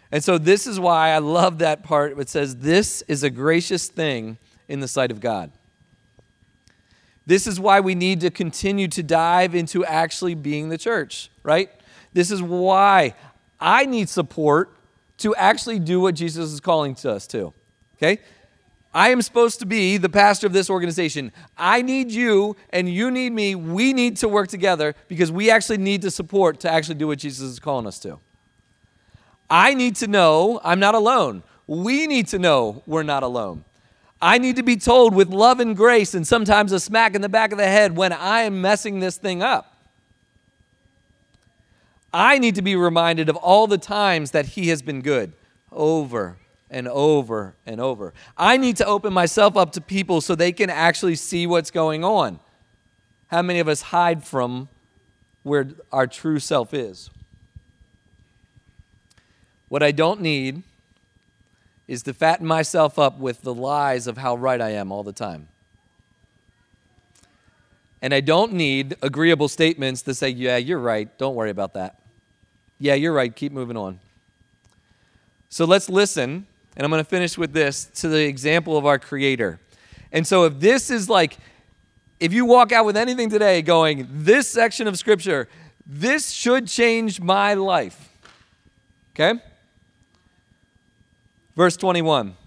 And 0.09 0.23
so, 0.23 0.37
this 0.37 0.65
is 0.65 0.79
why 0.79 1.09
I 1.09 1.17
love 1.17 1.57
that 1.57 1.83
part. 1.83 2.17
It 2.17 2.29
says, 2.29 2.55
This 2.55 3.01
is 3.09 3.23
a 3.23 3.29
gracious 3.29 3.89
thing 3.89 4.37
in 4.69 4.79
the 4.79 4.87
sight 4.87 5.11
of 5.11 5.19
God. 5.19 5.51
This 7.25 7.45
is 7.45 7.59
why 7.59 7.81
we 7.81 7.93
need 7.93 8.21
to 8.21 8.31
continue 8.31 8.87
to 8.87 9.03
dive 9.03 9.53
into 9.53 9.83
actually 9.83 10.33
being 10.33 10.69
the 10.69 10.77
church, 10.77 11.29
right? 11.43 11.69
This 12.13 12.31
is 12.31 12.41
why 12.41 13.15
I 13.59 13.85
need 13.85 14.07
support 14.07 14.73
to 15.17 15.35
actually 15.35 15.79
do 15.79 15.99
what 15.99 16.15
Jesus 16.15 16.53
is 16.53 16.61
calling 16.61 16.95
to 16.95 17.11
us 17.11 17.27
to. 17.27 17.53
Okay? 17.97 18.19
I 18.93 19.09
am 19.09 19.21
supposed 19.21 19.59
to 19.59 19.67
be 19.67 19.97
the 19.97 20.09
pastor 20.09 20.47
of 20.47 20.53
this 20.53 20.69
organization. 20.69 21.31
I 21.57 21.83
need 21.83 22.11
you 22.11 22.55
and 22.71 22.89
you 22.89 23.11
need 23.11 23.31
me. 23.31 23.53
We 23.53 23.93
need 23.93 24.17
to 24.17 24.27
work 24.27 24.47
together 24.47 24.95
because 25.07 25.31
we 25.31 25.51
actually 25.51 25.77
need 25.77 26.01
the 26.01 26.09
support 26.09 26.59
to 26.61 26.71
actually 26.71 26.95
do 26.95 27.07
what 27.07 27.19
Jesus 27.19 27.47
is 27.47 27.59
calling 27.59 27.85
us 27.85 27.99
to. 27.99 28.19
I 29.49 29.75
need 29.75 29.95
to 29.97 30.07
know 30.07 30.59
I'm 30.63 30.79
not 30.79 30.95
alone. 30.95 31.43
We 31.67 32.07
need 32.07 32.27
to 32.29 32.39
know 32.39 32.81
we're 32.87 33.03
not 33.03 33.21
alone. 33.21 33.63
I 34.21 34.37
need 34.39 34.55
to 34.55 34.63
be 34.63 34.75
told 34.75 35.13
with 35.13 35.29
love 35.29 35.59
and 35.59 35.77
grace 35.77 36.13
and 36.13 36.27
sometimes 36.27 36.71
a 36.71 36.79
smack 36.79 37.15
in 37.15 37.21
the 37.21 37.29
back 37.29 37.51
of 37.51 37.57
the 37.57 37.67
head 37.67 37.95
when 37.95 38.11
I 38.11 38.41
am 38.41 38.59
messing 38.59 38.99
this 38.99 39.17
thing 39.17 39.43
up. 39.43 39.77
I 42.11 42.39
need 42.39 42.55
to 42.55 42.63
be 42.63 42.75
reminded 42.75 43.29
of 43.29 43.35
all 43.35 43.67
the 43.67 43.77
times 43.77 44.31
that 44.31 44.47
He 44.47 44.69
has 44.69 44.81
been 44.81 45.01
good 45.01 45.33
over 45.71 46.37
and 46.69 46.87
over 46.87 47.55
and 47.65 47.81
over. 47.81 48.13
I 48.37 48.57
need 48.57 48.77
to 48.77 48.85
open 48.85 49.13
myself 49.13 49.57
up 49.57 49.71
to 49.73 49.81
people 49.81 50.21
so 50.21 50.35
they 50.35 50.51
can 50.51 50.69
actually 50.69 51.15
see 51.15 51.47
what's 51.47 51.71
going 51.71 52.03
on. 52.03 52.39
How 53.27 53.41
many 53.41 53.59
of 53.59 53.67
us 53.67 53.81
hide 53.81 54.23
from 54.23 54.69
where 55.43 55.69
our 55.91 56.07
true 56.07 56.39
self 56.39 56.73
is? 56.73 57.09
What 59.67 59.83
I 59.83 59.91
don't 59.91 60.21
need 60.21 60.63
is 61.87 62.03
to 62.03 62.13
fatten 62.13 62.45
myself 62.45 62.99
up 62.99 63.19
with 63.19 63.41
the 63.41 63.53
lies 63.53 64.07
of 64.07 64.17
how 64.17 64.35
right 64.35 64.61
I 64.61 64.71
am 64.71 64.91
all 64.91 65.03
the 65.03 65.13
time. 65.13 65.47
And 68.01 68.13
I 68.13 68.21
don't 68.21 68.53
need 68.53 68.95
agreeable 69.01 69.47
statements 69.47 70.03
to 70.03 70.13
say, 70.13 70.29
yeah, 70.29 70.57
you're 70.57 70.79
right. 70.79 71.15
Don't 71.17 71.35
worry 71.35 71.49
about 71.49 71.73
that. 71.73 72.01
Yeah, 72.77 72.93
you're 72.93 73.13
right. 73.13 73.35
Keep 73.35 73.51
moving 73.51 73.75
on. 73.75 73.99
So 75.49 75.65
let's 75.65 75.89
listen, 75.89 76.47
and 76.79 76.85
I'm 76.85 76.91
going 76.91 77.03
to 77.03 77.09
finish 77.09 77.37
with 77.37 77.51
this 77.51 77.85
to 77.95 78.07
the 78.07 78.23
example 78.23 78.77
of 78.77 78.85
our 78.85 78.97
Creator. 78.97 79.59
And 80.13 80.25
so 80.25 80.45
if 80.45 80.61
this 80.61 80.89
is 80.89 81.09
like, 81.09 81.37
if 82.21 82.31
you 82.31 82.45
walk 82.45 82.71
out 82.71 82.85
with 82.85 82.95
anything 82.95 83.29
today 83.29 83.61
going, 83.61 84.07
this 84.09 84.47
section 84.47 84.87
of 84.87 84.97
Scripture, 84.97 85.49
this 85.85 86.29
should 86.29 86.69
change 86.69 87.19
my 87.19 87.53
life. 87.53 88.09
Okay? 89.11 89.41
Verse 91.53 91.75
21 91.75 92.37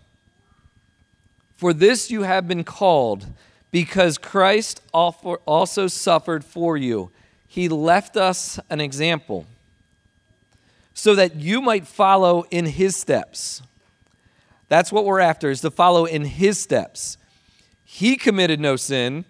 For 1.59 1.75
this 1.75 2.11
you 2.11 2.23
have 2.23 2.49
been 2.49 2.64
called, 2.64 3.27
because 3.71 4.16
Christ 4.16 4.81
also 4.95 5.88
suffered 5.88 6.42
for 6.42 6.79
you. 6.79 7.11
He 7.47 7.68
left 7.68 8.16
us 8.16 8.59
an 8.71 8.81
example 8.81 9.45
so 10.95 11.14
that 11.16 11.37
you 11.37 11.61
might 11.61 11.87
follow 11.87 12.47
in 12.51 12.64
his 12.64 12.97
steps. 12.97 13.61
That's 14.72 14.90
what 14.90 15.04
we're 15.04 15.20
after, 15.20 15.50
is 15.50 15.61
to 15.61 15.70
follow 15.70 16.06
in 16.06 16.24
his 16.24 16.58
steps. 16.58 17.18
He 17.85 18.16
committed 18.16 18.58
no 18.58 18.76
sin, 18.76 19.26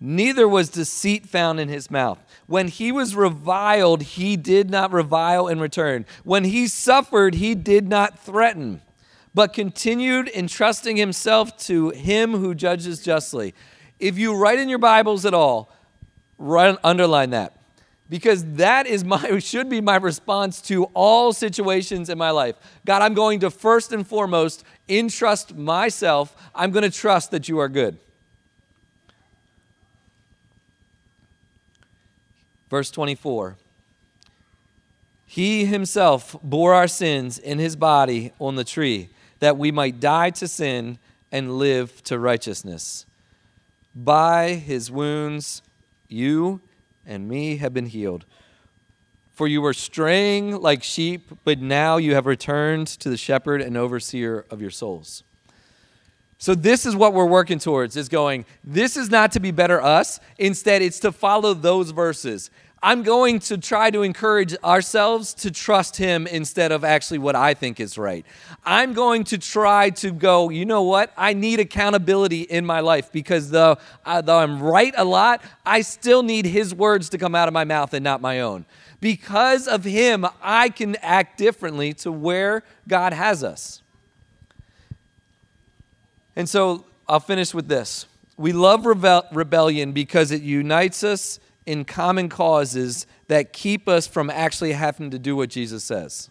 neither 0.00 0.48
was 0.48 0.68
deceit 0.68 1.26
found 1.26 1.60
in 1.60 1.68
his 1.68 1.92
mouth. 1.92 2.18
When 2.48 2.66
he 2.66 2.90
was 2.90 3.14
reviled, 3.14 4.02
he 4.02 4.36
did 4.36 4.70
not 4.70 4.92
revile 4.92 5.46
in 5.46 5.60
return. 5.60 6.06
When 6.24 6.42
he 6.42 6.66
suffered, 6.66 7.36
he 7.36 7.54
did 7.54 7.86
not 7.88 8.18
threaten 8.18 8.82
but 9.32 9.52
continued 9.52 10.28
entrusting 10.34 10.96
himself 10.96 11.56
to 11.58 11.90
him 11.90 12.32
who 12.32 12.52
judges 12.52 13.00
justly. 13.00 13.54
If 14.00 14.18
you 14.18 14.34
write 14.34 14.58
in 14.58 14.68
your 14.68 14.80
Bibles 14.80 15.24
at 15.24 15.34
all, 15.34 15.70
underline 16.40 17.30
that. 17.30 17.63
Because 18.08 18.44
that 18.54 18.86
is 18.86 19.04
my 19.04 19.38
should 19.40 19.68
be 19.68 19.80
my 19.80 19.96
response 19.96 20.60
to 20.62 20.84
all 20.94 21.32
situations 21.32 22.08
in 22.08 22.18
my 22.18 22.30
life. 22.30 22.56
God, 22.84 23.02
I'm 23.02 23.14
going 23.14 23.40
to 23.40 23.50
first 23.50 23.92
and 23.92 24.06
foremost 24.06 24.64
entrust 24.88 25.54
myself. 25.56 26.36
I'm 26.54 26.70
going 26.70 26.82
to 26.82 26.90
trust 26.90 27.30
that 27.30 27.48
you 27.48 27.58
are 27.58 27.68
good. 27.68 27.98
Verse 32.68 32.90
24. 32.90 33.56
He 35.26 35.64
himself 35.64 36.36
bore 36.42 36.74
our 36.74 36.86
sins 36.86 37.38
in 37.38 37.58
his 37.58 37.76
body 37.76 38.32
on 38.38 38.54
the 38.54 38.64
tree 38.64 39.08
that 39.40 39.56
we 39.56 39.72
might 39.72 39.98
die 39.98 40.30
to 40.30 40.46
sin 40.46 40.98
and 41.32 41.58
live 41.58 42.02
to 42.04 42.18
righteousness. 42.18 43.06
By 43.94 44.54
his 44.54 44.90
wounds, 44.90 45.62
you 46.08 46.60
and 47.06 47.28
me 47.28 47.56
have 47.56 47.74
been 47.74 47.86
healed. 47.86 48.24
For 49.32 49.48
you 49.48 49.60
were 49.60 49.74
straying 49.74 50.60
like 50.60 50.82
sheep, 50.82 51.30
but 51.44 51.58
now 51.58 51.96
you 51.96 52.14
have 52.14 52.26
returned 52.26 52.86
to 52.86 53.10
the 53.10 53.16
shepherd 53.16 53.60
and 53.60 53.76
overseer 53.76 54.44
of 54.50 54.60
your 54.60 54.70
souls. 54.70 55.24
So 56.38 56.54
this 56.54 56.84
is 56.84 56.94
what 56.94 57.14
we're 57.14 57.26
working 57.26 57.58
towards 57.58 57.96
is 57.96 58.08
going 58.08 58.44
this 58.62 58.96
is 58.96 59.10
not 59.10 59.32
to 59.32 59.40
be 59.40 59.50
better 59.50 59.80
us, 59.80 60.20
instead 60.38 60.82
it's 60.82 61.00
to 61.00 61.10
follow 61.10 61.54
those 61.54 61.90
verses. 61.90 62.50
I'm 62.86 63.02
going 63.02 63.38
to 63.38 63.56
try 63.56 63.90
to 63.90 64.02
encourage 64.02 64.54
ourselves 64.62 65.32
to 65.36 65.50
trust 65.50 65.96
Him 65.96 66.26
instead 66.26 66.70
of 66.70 66.84
actually 66.84 67.16
what 67.16 67.34
I 67.34 67.54
think 67.54 67.80
is 67.80 67.96
right. 67.96 68.26
I'm 68.62 68.92
going 68.92 69.24
to 69.24 69.38
try 69.38 69.88
to 69.88 70.12
go, 70.12 70.50
you 70.50 70.66
know 70.66 70.82
what? 70.82 71.10
I 71.16 71.32
need 71.32 71.60
accountability 71.60 72.42
in 72.42 72.66
my 72.66 72.80
life 72.80 73.10
because 73.10 73.48
though, 73.48 73.78
uh, 74.04 74.20
though 74.20 74.38
I'm 74.38 74.62
right 74.62 74.92
a 74.98 75.04
lot, 75.04 75.42
I 75.64 75.80
still 75.80 76.22
need 76.22 76.44
His 76.44 76.74
words 76.74 77.08
to 77.08 77.16
come 77.16 77.34
out 77.34 77.48
of 77.48 77.54
my 77.54 77.64
mouth 77.64 77.94
and 77.94 78.04
not 78.04 78.20
my 78.20 78.40
own. 78.40 78.66
Because 79.00 79.66
of 79.66 79.84
Him, 79.84 80.26
I 80.42 80.68
can 80.68 80.96
act 80.96 81.38
differently 81.38 81.94
to 81.94 82.12
where 82.12 82.64
God 82.86 83.14
has 83.14 83.42
us. 83.42 83.80
And 86.36 86.46
so 86.46 86.84
I'll 87.08 87.18
finish 87.18 87.54
with 87.54 87.66
this. 87.66 88.04
We 88.36 88.52
love 88.52 88.84
rebel- 88.84 89.24
rebellion 89.32 89.92
because 89.92 90.30
it 90.32 90.42
unites 90.42 91.02
us 91.02 91.40
in 91.66 91.84
common 91.84 92.28
causes 92.28 93.06
that 93.28 93.52
keep 93.52 93.88
us 93.88 94.06
from 94.06 94.30
actually 94.30 94.72
having 94.72 95.10
to 95.10 95.18
do 95.18 95.34
what 95.36 95.48
Jesus 95.48 95.82
says. 95.84 96.30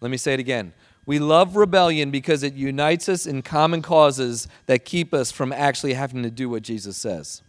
Let 0.00 0.10
me 0.10 0.16
say 0.16 0.34
it 0.34 0.40
again. 0.40 0.72
We 1.04 1.18
love 1.18 1.56
rebellion 1.56 2.10
because 2.10 2.42
it 2.42 2.54
unites 2.54 3.08
us 3.08 3.26
in 3.26 3.42
common 3.42 3.82
causes 3.82 4.46
that 4.66 4.84
keep 4.84 5.12
us 5.12 5.32
from 5.32 5.52
actually 5.52 5.94
having 5.94 6.22
to 6.22 6.30
do 6.30 6.48
what 6.48 6.62
Jesus 6.62 6.96
says. 6.96 7.42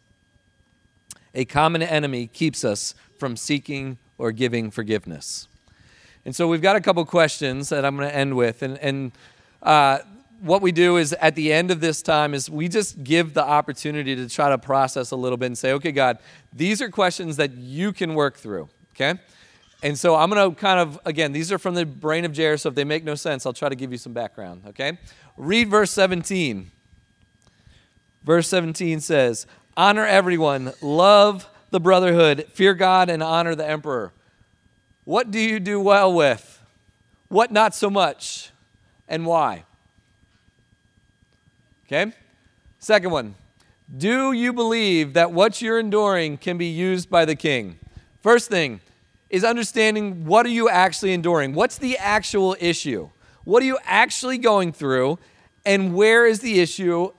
A 1.36 1.46
common 1.46 1.82
enemy 1.82 2.28
keeps 2.28 2.64
us 2.64 2.94
from 3.18 3.36
seeking 3.36 3.98
or 4.18 4.32
giving 4.32 4.72
forgiveness. 4.72 5.48
And 6.26 6.36
so 6.36 6.48
we've 6.48 6.62
got 6.62 6.76
a 6.76 6.82
couple 6.82 7.04
questions 7.06 7.70
that 7.70 7.86
I'm 7.86 7.98
going 7.98 8.10
to 8.10 8.16
end 8.16 8.36
with. 8.36 8.62
And, 8.62 8.78
and 8.80 9.12
uh, 9.62 10.00
what 10.44 10.62
we 10.62 10.74
do 10.74 10.98
is 10.98 11.14
at 11.14 11.36
the 11.36 11.54
end 11.54 11.72
of 11.72 11.80
this 11.80 12.02
time 12.02 12.34
is 12.34 12.50
we 12.50 12.68
just 12.68 13.02
give 13.02 13.34
the 13.34 13.44
opportunity 13.44 14.14
to 14.14 14.28
try 14.28 14.50
to 14.50 14.58
process 14.58 15.12
a 15.12 15.16
little 15.16 15.38
bit 15.38 15.46
and 15.46 15.58
say, 15.58 15.72
okay, 15.72 15.94
God, 15.94 16.20
these 16.52 16.82
are 16.82 16.90
questions 16.90 17.38
that 17.38 17.54
you 17.54 17.94
can 17.94 18.14
work 18.14 18.36
through. 18.36 18.68
Okay? 18.94 19.18
And 19.84 19.98
so 19.98 20.16
I'm 20.16 20.30
going 20.30 20.54
to 20.54 20.60
kind 20.60 20.82
of, 20.82 21.00
again, 21.06 21.32
these 21.32 21.50
are 21.52 21.58
from 21.58 21.76
the 21.76 21.86
brain 21.86 22.26
of 22.26 22.34
Jair, 22.34 22.60
so 22.60 22.70
if 22.70 22.76
they 22.76 22.84
make 22.84 23.06
no 23.06 23.16
sense, 23.16 23.46
I'll 23.46 23.54
try 23.54 23.70
to 23.70 23.76
give 23.76 23.94
you 23.94 23.98
some 23.98 24.12
background, 24.12 24.64
okay? 24.68 24.98
Read 25.38 25.70
verse 25.70 25.92
17. 25.92 26.72
Verse 28.24 28.48
17 28.48 29.00
says, 29.00 29.48
Honor 29.76 30.06
everyone, 30.06 30.74
love 30.82 31.50
the 31.72 31.80
brotherhood, 31.80 32.48
fear 32.52 32.74
God, 32.74 33.10
and 33.10 33.24
honor 33.24 33.56
the 33.56 33.68
emperor. 33.68 34.14
What 35.06 35.32
do 35.32 35.40
you 35.40 35.60
do 35.60 35.80
well 35.80 36.14
with? 36.14 36.62
What 37.30 37.52
not 37.52 37.74
so 37.76 37.90
much? 37.90 38.52
And 39.08 39.26
why? 39.26 39.64
Okay? 41.86 42.14
Second 42.80 43.12
one. 43.12 43.36
Do 43.96 44.32
you 44.32 44.54
believe 44.54 45.14
that 45.14 45.32
what 45.32 45.62
you're 45.62 45.80
enduring 45.80 46.38
can 46.38 46.58
be 46.58 46.68
used 46.68 47.10
by 47.10 47.26
the 47.26 47.36
king? 47.36 47.78
First 48.22 48.50
thing, 48.50 48.80
is 49.30 49.44
understanding 49.44 50.26
what 50.26 50.46
are 50.46 50.50
you 50.50 50.70
actually 50.70 51.12
enduring? 51.12 51.54
What's 51.54 51.78
the 51.78 51.98
actual 51.98 52.56
issue? 52.60 53.10
What 53.44 53.64
are 53.64 53.66
you 53.66 53.80
actually 53.84 54.38
going 54.38 54.72
through? 54.72 55.20
And 55.66 55.96
where 55.96 56.26
is 56.26 56.40
the 56.40 56.60
issue? 56.60 57.12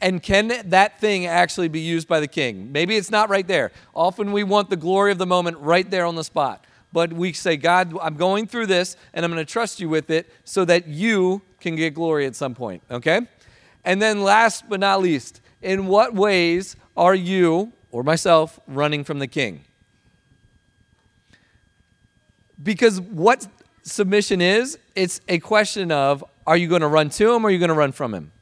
And 0.00 0.22
can 0.22 0.52
that 0.66 1.00
thing 1.00 1.26
actually 1.26 1.68
be 1.68 1.80
used 1.80 2.06
by 2.06 2.20
the 2.20 2.28
king? 2.28 2.70
Maybe 2.70 2.96
it's 2.96 3.10
not 3.10 3.30
right 3.30 3.46
there. 3.46 3.72
Often 3.94 4.32
we 4.32 4.44
want 4.44 4.68
the 4.68 4.76
glory 4.76 5.10
of 5.10 5.18
the 5.18 5.26
moment 5.26 5.56
right 5.58 5.90
there 5.90 6.04
on 6.04 6.16
the 6.16 6.24
spot. 6.24 6.66
But 6.92 7.12
we 7.12 7.32
say, 7.32 7.56
God, 7.56 7.96
I'm 8.00 8.16
going 8.16 8.46
through 8.46 8.66
this 8.66 8.96
and 9.14 9.24
I'm 9.24 9.32
going 9.32 9.44
to 9.44 9.50
trust 9.50 9.80
you 9.80 9.88
with 9.88 10.10
it 10.10 10.30
so 10.44 10.64
that 10.66 10.86
you 10.86 11.42
can 11.60 11.76
get 11.76 11.94
glory 11.94 12.26
at 12.26 12.36
some 12.36 12.54
point. 12.54 12.82
Okay? 12.90 13.22
And 13.84 14.00
then 14.00 14.22
last 14.22 14.68
but 14.68 14.80
not 14.80 15.02
least, 15.02 15.40
in 15.60 15.86
what 15.86 16.14
ways 16.14 16.76
are 16.96 17.14
you 17.14 17.72
or 17.90 18.02
myself 18.02 18.58
running 18.66 19.04
from 19.04 19.18
the 19.18 19.26
king? 19.26 19.64
Because 22.62 23.00
what 23.00 23.46
submission 23.82 24.40
is, 24.40 24.78
it's 24.94 25.20
a 25.28 25.38
question 25.38 25.92
of 25.92 26.24
are 26.46 26.56
you 26.56 26.68
going 26.68 26.80
to 26.80 26.88
run 26.88 27.10
to 27.10 27.32
him 27.32 27.44
or 27.44 27.48
are 27.48 27.50
you 27.50 27.58
going 27.58 27.68
to 27.68 27.74
run 27.74 27.92
from 27.92 28.14
him? 28.14 28.32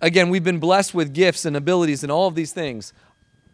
Again, 0.00 0.28
we've 0.28 0.44
been 0.44 0.58
blessed 0.58 0.94
with 0.94 1.14
gifts 1.14 1.44
and 1.44 1.56
abilities 1.56 2.02
and 2.02 2.12
all 2.12 2.26
of 2.26 2.34
these 2.34 2.52
things. 2.52 2.92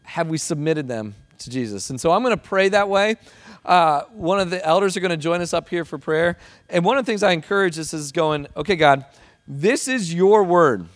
Have 0.03 0.29
we 0.29 0.39
submitted 0.39 0.89
them 0.89 1.15
to 1.39 1.51
Jesus? 1.51 1.91
And 1.91 2.01
so 2.01 2.11
I'm 2.11 2.23
going 2.23 2.37
to 2.37 2.43
pray 2.43 2.69
that 2.71 2.89
way. 2.89 3.17
Uh, 3.65 4.03
one 4.13 4.41
of 4.41 4.51
the 4.51 4.65
elders 4.67 4.97
are 4.97 5.01
going 5.01 5.11
to 5.11 5.17
join 5.17 5.41
us 5.41 5.55
up 5.55 5.69
here 5.69 5.85
for 5.85 5.99
prayer. 5.99 6.37
And 6.69 6.85
one 6.85 6.99
of 6.99 7.05
the 7.05 7.11
things 7.11 7.23
I 7.23 7.33
encourage 7.33 7.79
us 7.79 7.95
is 7.95 8.13
going, 8.13 8.47
okay, 8.57 8.77
God, 8.77 9.05
this 9.47 9.89
is 9.89 10.13
your 10.13 10.43
word. 10.45 10.87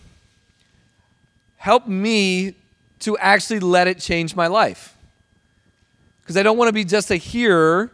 Help 1.57 1.87
me 1.87 2.55
to 2.99 3.17
actually 3.17 3.59
let 3.59 3.87
it 3.87 3.99
change 3.99 4.35
my 4.35 4.47
life 4.47 4.95
because 6.21 6.35
I 6.37 6.43
don't 6.43 6.57
want 6.57 6.69
to 6.69 6.73
be 6.73 6.83
just 6.83 7.09
a 7.09 7.15
hearer. 7.15 7.91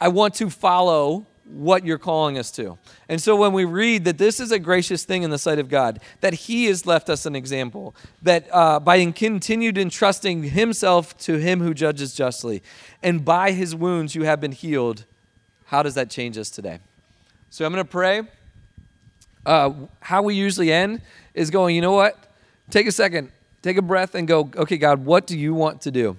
I 0.00 0.08
want 0.08 0.34
to 0.34 0.50
follow 0.50 1.26
what 1.48 1.84
you're 1.84 1.98
calling 1.98 2.38
us 2.38 2.50
to. 2.52 2.76
And 3.08 3.22
so 3.22 3.36
when 3.36 3.52
we 3.52 3.64
read 3.64 4.04
that 4.04 4.18
this 4.18 4.40
is 4.40 4.50
a 4.50 4.58
gracious 4.58 5.04
thing 5.04 5.22
in 5.22 5.30
the 5.30 5.38
sight 5.38 5.58
of 5.58 5.68
God, 5.68 6.00
that 6.20 6.34
He 6.34 6.66
has 6.66 6.86
left 6.86 7.08
us 7.08 7.24
an 7.26 7.36
example, 7.36 7.94
that 8.22 8.46
uh, 8.52 8.80
by 8.80 9.04
continued 9.12 9.78
entrusting 9.78 10.44
Himself 10.44 11.16
to 11.18 11.36
Him 11.36 11.60
who 11.60 11.72
judges 11.72 12.14
justly, 12.14 12.62
and 13.02 13.24
by 13.24 13.52
His 13.52 13.74
wounds 13.74 14.14
you 14.14 14.24
have 14.24 14.40
been 14.40 14.52
healed, 14.52 15.04
how 15.66 15.82
does 15.82 15.94
that 15.94 16.10
change 16.10 16.36
us 16.36 16.50
today? 16.50 16.80
So 17.50 17.64
I'm 17.64 17.72
going 17.72 17.84
to 17.84 17.90
pray. 17.90 18.22
Uh, 19.44 19.72
how 20.00 20.22
we 20.22 20.34
usually 20.34 20.72
end 20.72 21.00
is 21.32 21.50
going, 21.50 21.76
you 21.76 21.80
know 21.80 21.92
what? 21.92 22.18
Take 22.70 22.88
a 22.88 22.92
second, 22.92 23.30
take 23.62 23.76
a 23.76 23.82
breath, 23.82 24.16
and 24.16 24.26
go, 24.26 24.50
okay, 24.56 24.76
God, 24.76 25.04
what 25.04 25.26
do 25.26 25.38
you 25.38 25.54
want 25.54 25.82
to 25.82 25.92
do? 25.92 26.16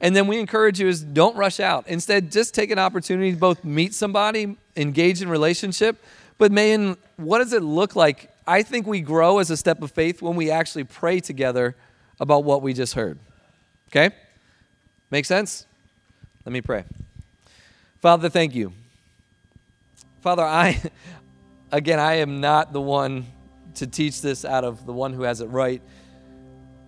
And 0.00 0.16
then 0.16 0.26
we 0.26 0.38
encourage 0.38 0.80
you 0.80 0.88
is 0.88 1.02
don't 1.02 1.36
rush 1.36 1.60
out. 1.60 1.86
Instead, 1.86 2.32
just 2.32 2.54
take 2.54 2.70
an 2.70 2.78
opportunity 2.78 3.32
to 3.32 3.36
both 3.36 3.64
meet 3.64 3.94
somebody, 3.94 4.56
engage 4.76 5.20
in 5.20 5.28
relationship, 5.28 6.02
but 6.38 6.50
man, 6.50 6.96
what 7.16 7.38
does 7.38 7.52
it 7.52 7.62
look 7.62 7.94
like? 7.94 8.30
I 8.46 8.62
think 8.62 8.86
we 8.86 9.02
grow 9.02 9.38
as 9.38 9.50
a 9.50 9.56
step 9.56 9.82
of 9.82 9.92
faith 9.92 10.22
when 10.22 10.36
we 10.36 10.50
actually 10.50 10.84
pray 10.84 11.20
together 11.20 11.76
about 12.18 12.44
what 12.44 12.62
we 12.62 12.72
just 12.72 12.94
heard. 12.94 13.18
Okay? 13.88 14.14
Make 15.10 15.26
sense? 15.26 15.66
Let 16.46 16.52
me 16.52 16.62
pray. 16.62 16.84
Father, 18.00 18.30
thank 18.30 18.54
you. 18.54 18.72
Father, 20.22 20.42
I 20.42 20.80
again, 21.72 22.00
I 22.00 22.14
am 22.14 22.40
not 22.40 22.72
the 22.72 22.80
one 22.80 23.26
to 23.74 23.86
teach 23.86 24.22
this 24.22 24.44
out 24.44 24.64
of 24.64 24.86
the 24.86 24.92
one 24.92 25.12
who 25.12 25.22
has 25.22 25.40
it 25.40 25.46
right. 25.46 25.82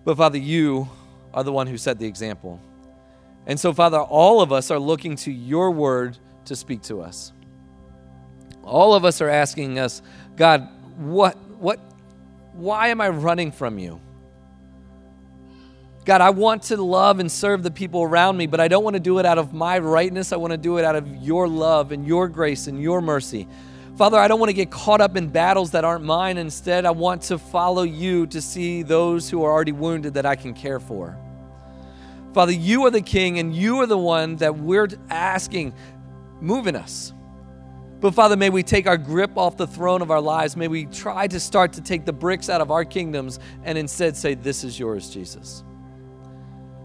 But 0.03 0.17
Father, 0.17 0.39
you 0.39 0.89
are 1.33 1.43
the 1.43 1.51
one 1.51 1.67
who 1.67 1.77
set 1.77 1.99
the 1.99 2.07
example. 2.07 2.59
And 3.45 3.59
so, 3.59 3.73
Father, 3.73 3.99
all 3.99 4.41
of 4.41 4.51
us 4.51 4.71
are 4.71 4.79
looking 4.79 5.15
to 5.17 5.31
your 5.31 5.71
word 5.71 6.17
to 6.45 6.55
speak 6.55 6.81
to 6.83 7.01
us. 7.01 7.33
All 8.63 8.93
of 8.93 9.03
us 9.03 9.21
are 9.21 9.29
asking 9.29 9.79
us, 9.79 10.01
God, 10.35 10.69
what, 10.97 11.37
what, 11.59 11.79
why 12.53 12.87
am 12.87 13.01
I 13.01 13.09
running 13.09 13.51
from 13.51 13.77
you? 13.77 13.99
God, 16.05 16.21
I 16.21 16.31
want 16.31 16.63
to 16.63 16.77
love 16.77 17.19
and 17.19 17.31
serve 17.31 17.63
the 17.63 17.71
people 17.71 18.03
around 18.03 18.35
me, 18.35 18.45
but 18.45 18.59
I 18.59 18.67
don't 18.67 18.83
want 18.83 18.95
to 18.95 18.99
do 18.99 19.19
it 19.19 19.25
out 19.25 19.37
of 19.37 19.53
my 19.53 19.79
rightness. 19.79 20.33
I 20.33 20.35
want 20.35 20.51
to 20.51 20.57
do 20.57 20.77
it 20.77 20.85
out 20.85 20.95
of 20.95 21.07
your 21.07 21.47
love 21.47 21.91
and 21.91 22.05
your 22.05 22.27
grace 22.27 22.67
and 22.67 22.81
your 22.81 23.01
mercy. 23.01 23.47
Father, 23.95 24.17
I 24.17 24.27
don't 24.27 24.39
want 24.39 24.49
to 24.49 24.55
get 24.55 24.71
caught 24.71 25.01
up 25.01 25.15
in 25.15 25.29
battles 25.29 25.71
that 25.71 25.85
aren't 25.85 26.03
mine. 26.03 26.37
Instead, 26.37 26.85
I 26.85 26.91
want 26.91 27.21
to 27.23 27.37
follow 27.37 27.83
you 27.83 28.25
to 28.27 28.41
see 28.41 28.81
those 28.81 29.29
who 29.29 29.43
are 29.43 29.51
already 29.51 29.71
wounded 29.71 30.15
that 30.15 30.25
I 30.25 30.35
can 30.35 30.53
care 30.53 30.79
for. 30.79 31.17
Father, 32.33 32.51
you 32.51 32.85
are 32.85 32.91
the 32.91 33.01
king 33.01 33.37
and 33.37 33.55
you 33.55 33.79
are 33.81 33.85
the 33.85 33.97
one 33.97 34.37
that 34.37 34.57
we're 34.57 34.89
asking, 35.09 35.73
move 36.41 36.67
in 36.67 36.75
us. 36.75 37.13
But 37.99 38.13
Father, 38.13 38.35
may 38.35 38.49
we 38.49 38.63
take 38.63 38.87
our 38.87 38.97
grip 38.97 39.37
off 39.37 39.55
the 39.55 39.67
throne 39.67 40.01
of 40.01 40.11
our 40.11 40.19
lives. 40.19 40.57
May 40.57 40.67
we 40.67 40.85
try 40.87 41.27
to 41.27 41.39
start 41.39 41.73
to 41.73 41.81
take 41.81 42.05
the 42.05 42.11
bricks 42.11 42.49
out 42.49 42.59
of 42.59 42.71
our 42.71 42.83
kingdoms 42.83 43.39
and 43.63 43.77
instead 43.77 44.17
say, 44.17 44.33
This 44.33 44.63
is 44.63 44.77
yours, 44.77 45.09
Jesus. 45.09 45.63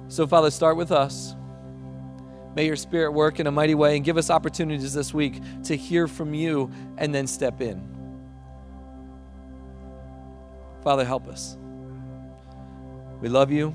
So, 0.07 0.27
Father, 0.27 0.51
start 0.51 0.77
with 0.77 0.93
us. 0.93 1.35
May 2.55 2.67
your 2.67 2.77
spirit 2.77 3.13
work 3.13 3.41
in 3.41 3.47
a 3.47 3.51
mighty 3.51 3.75
way 3.75 3.97
and 3.97 4.05
give 4.05 4.17
us 4.17 4.31
opportunities 4.31 4.95
this 4.95 5.13
week 5.13 5.41
to 5.65 5.77
hear 5.77 6.07
from 6.07 6.35
you 6.35 6.71
and 6.99 7.15
then 7.15 7.27
step 7.27 7.61
in. 7.61 7.83
Father, 10.85 11.05
help 11.05 11.27
us. 11.27 11.57
We 13.21 13.29
love 13.29 13.51
you 13.51 13.75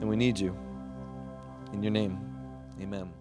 and 0.00 0.08
we 0.08 0.16
need 0.16 0.38
you. 0.38 0.56
In 1.72 1.82
your 1.82 1.92
name, 1.92 2.18
amen. 2.80 3.12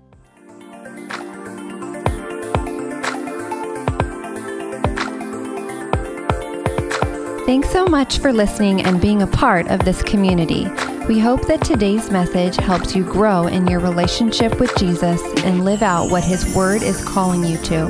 Thanks 7.45 7.69
so 7.69 7.85
much 7.85 8.17
for 8.17 8.33
listening 8.33 8.81
and 8.81 8.99
being 8.99 9.21
a 9.21 9.27
part 9.27 9.67
of 9.67 9.85
this 9.85 10.01
community. 10.01 10.67
We 11.07 11.19
hope 11.19 11.45
that 11.45 11.63
today's 11.63 12.09
message 12.09 12.55
helps 12.55 12.95
you 12.95 13.03
grow 13.03 13.45
in 13.45 13.67
your 13.67 13.79
relationship 13.79 14.59
with 14.59 14.75
Jesus 14.77 15.21
and 15.43 15.63
live 15.63 15.83
out 15.83 16.09
what 16.09 16.23
His 16.23 16.55
Word 16.55 16.81
is 16.81 17.05
calling 17.05 17.43
you 17.43 17.59
to. 17.59 17.87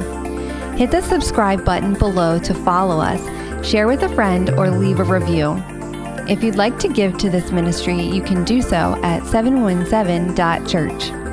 Hit 0.76 0.92
the 0.92 1.02
subscribe 1.02 1.64
button 1.64 1.94
below 1.94 2.38
to 2.40 2.54
follow 2.54 3.00
us, 3.00 3.22
share 3.66 3.88
with 3.88 4.04
a 4.04 4.10
friend, 4.10 4.50
or 4.50 4.70
leave 4.70 5.00
a 5.00 5.06
review. 5.06 5.54
If 6.28 6.44
you'd 6.44 6.56
like 6.56 6.80
to 6.80 6.88
give 6.88 7.18
to 7.20 7.30
this 7.30 7.52
ministry, 7.52 8.02
you 8.02 8.22
can 8.22 8.44
do 8.44 8.62
so 8.62 9.00
at 9.04 9.22
717.church. 9.24 11.25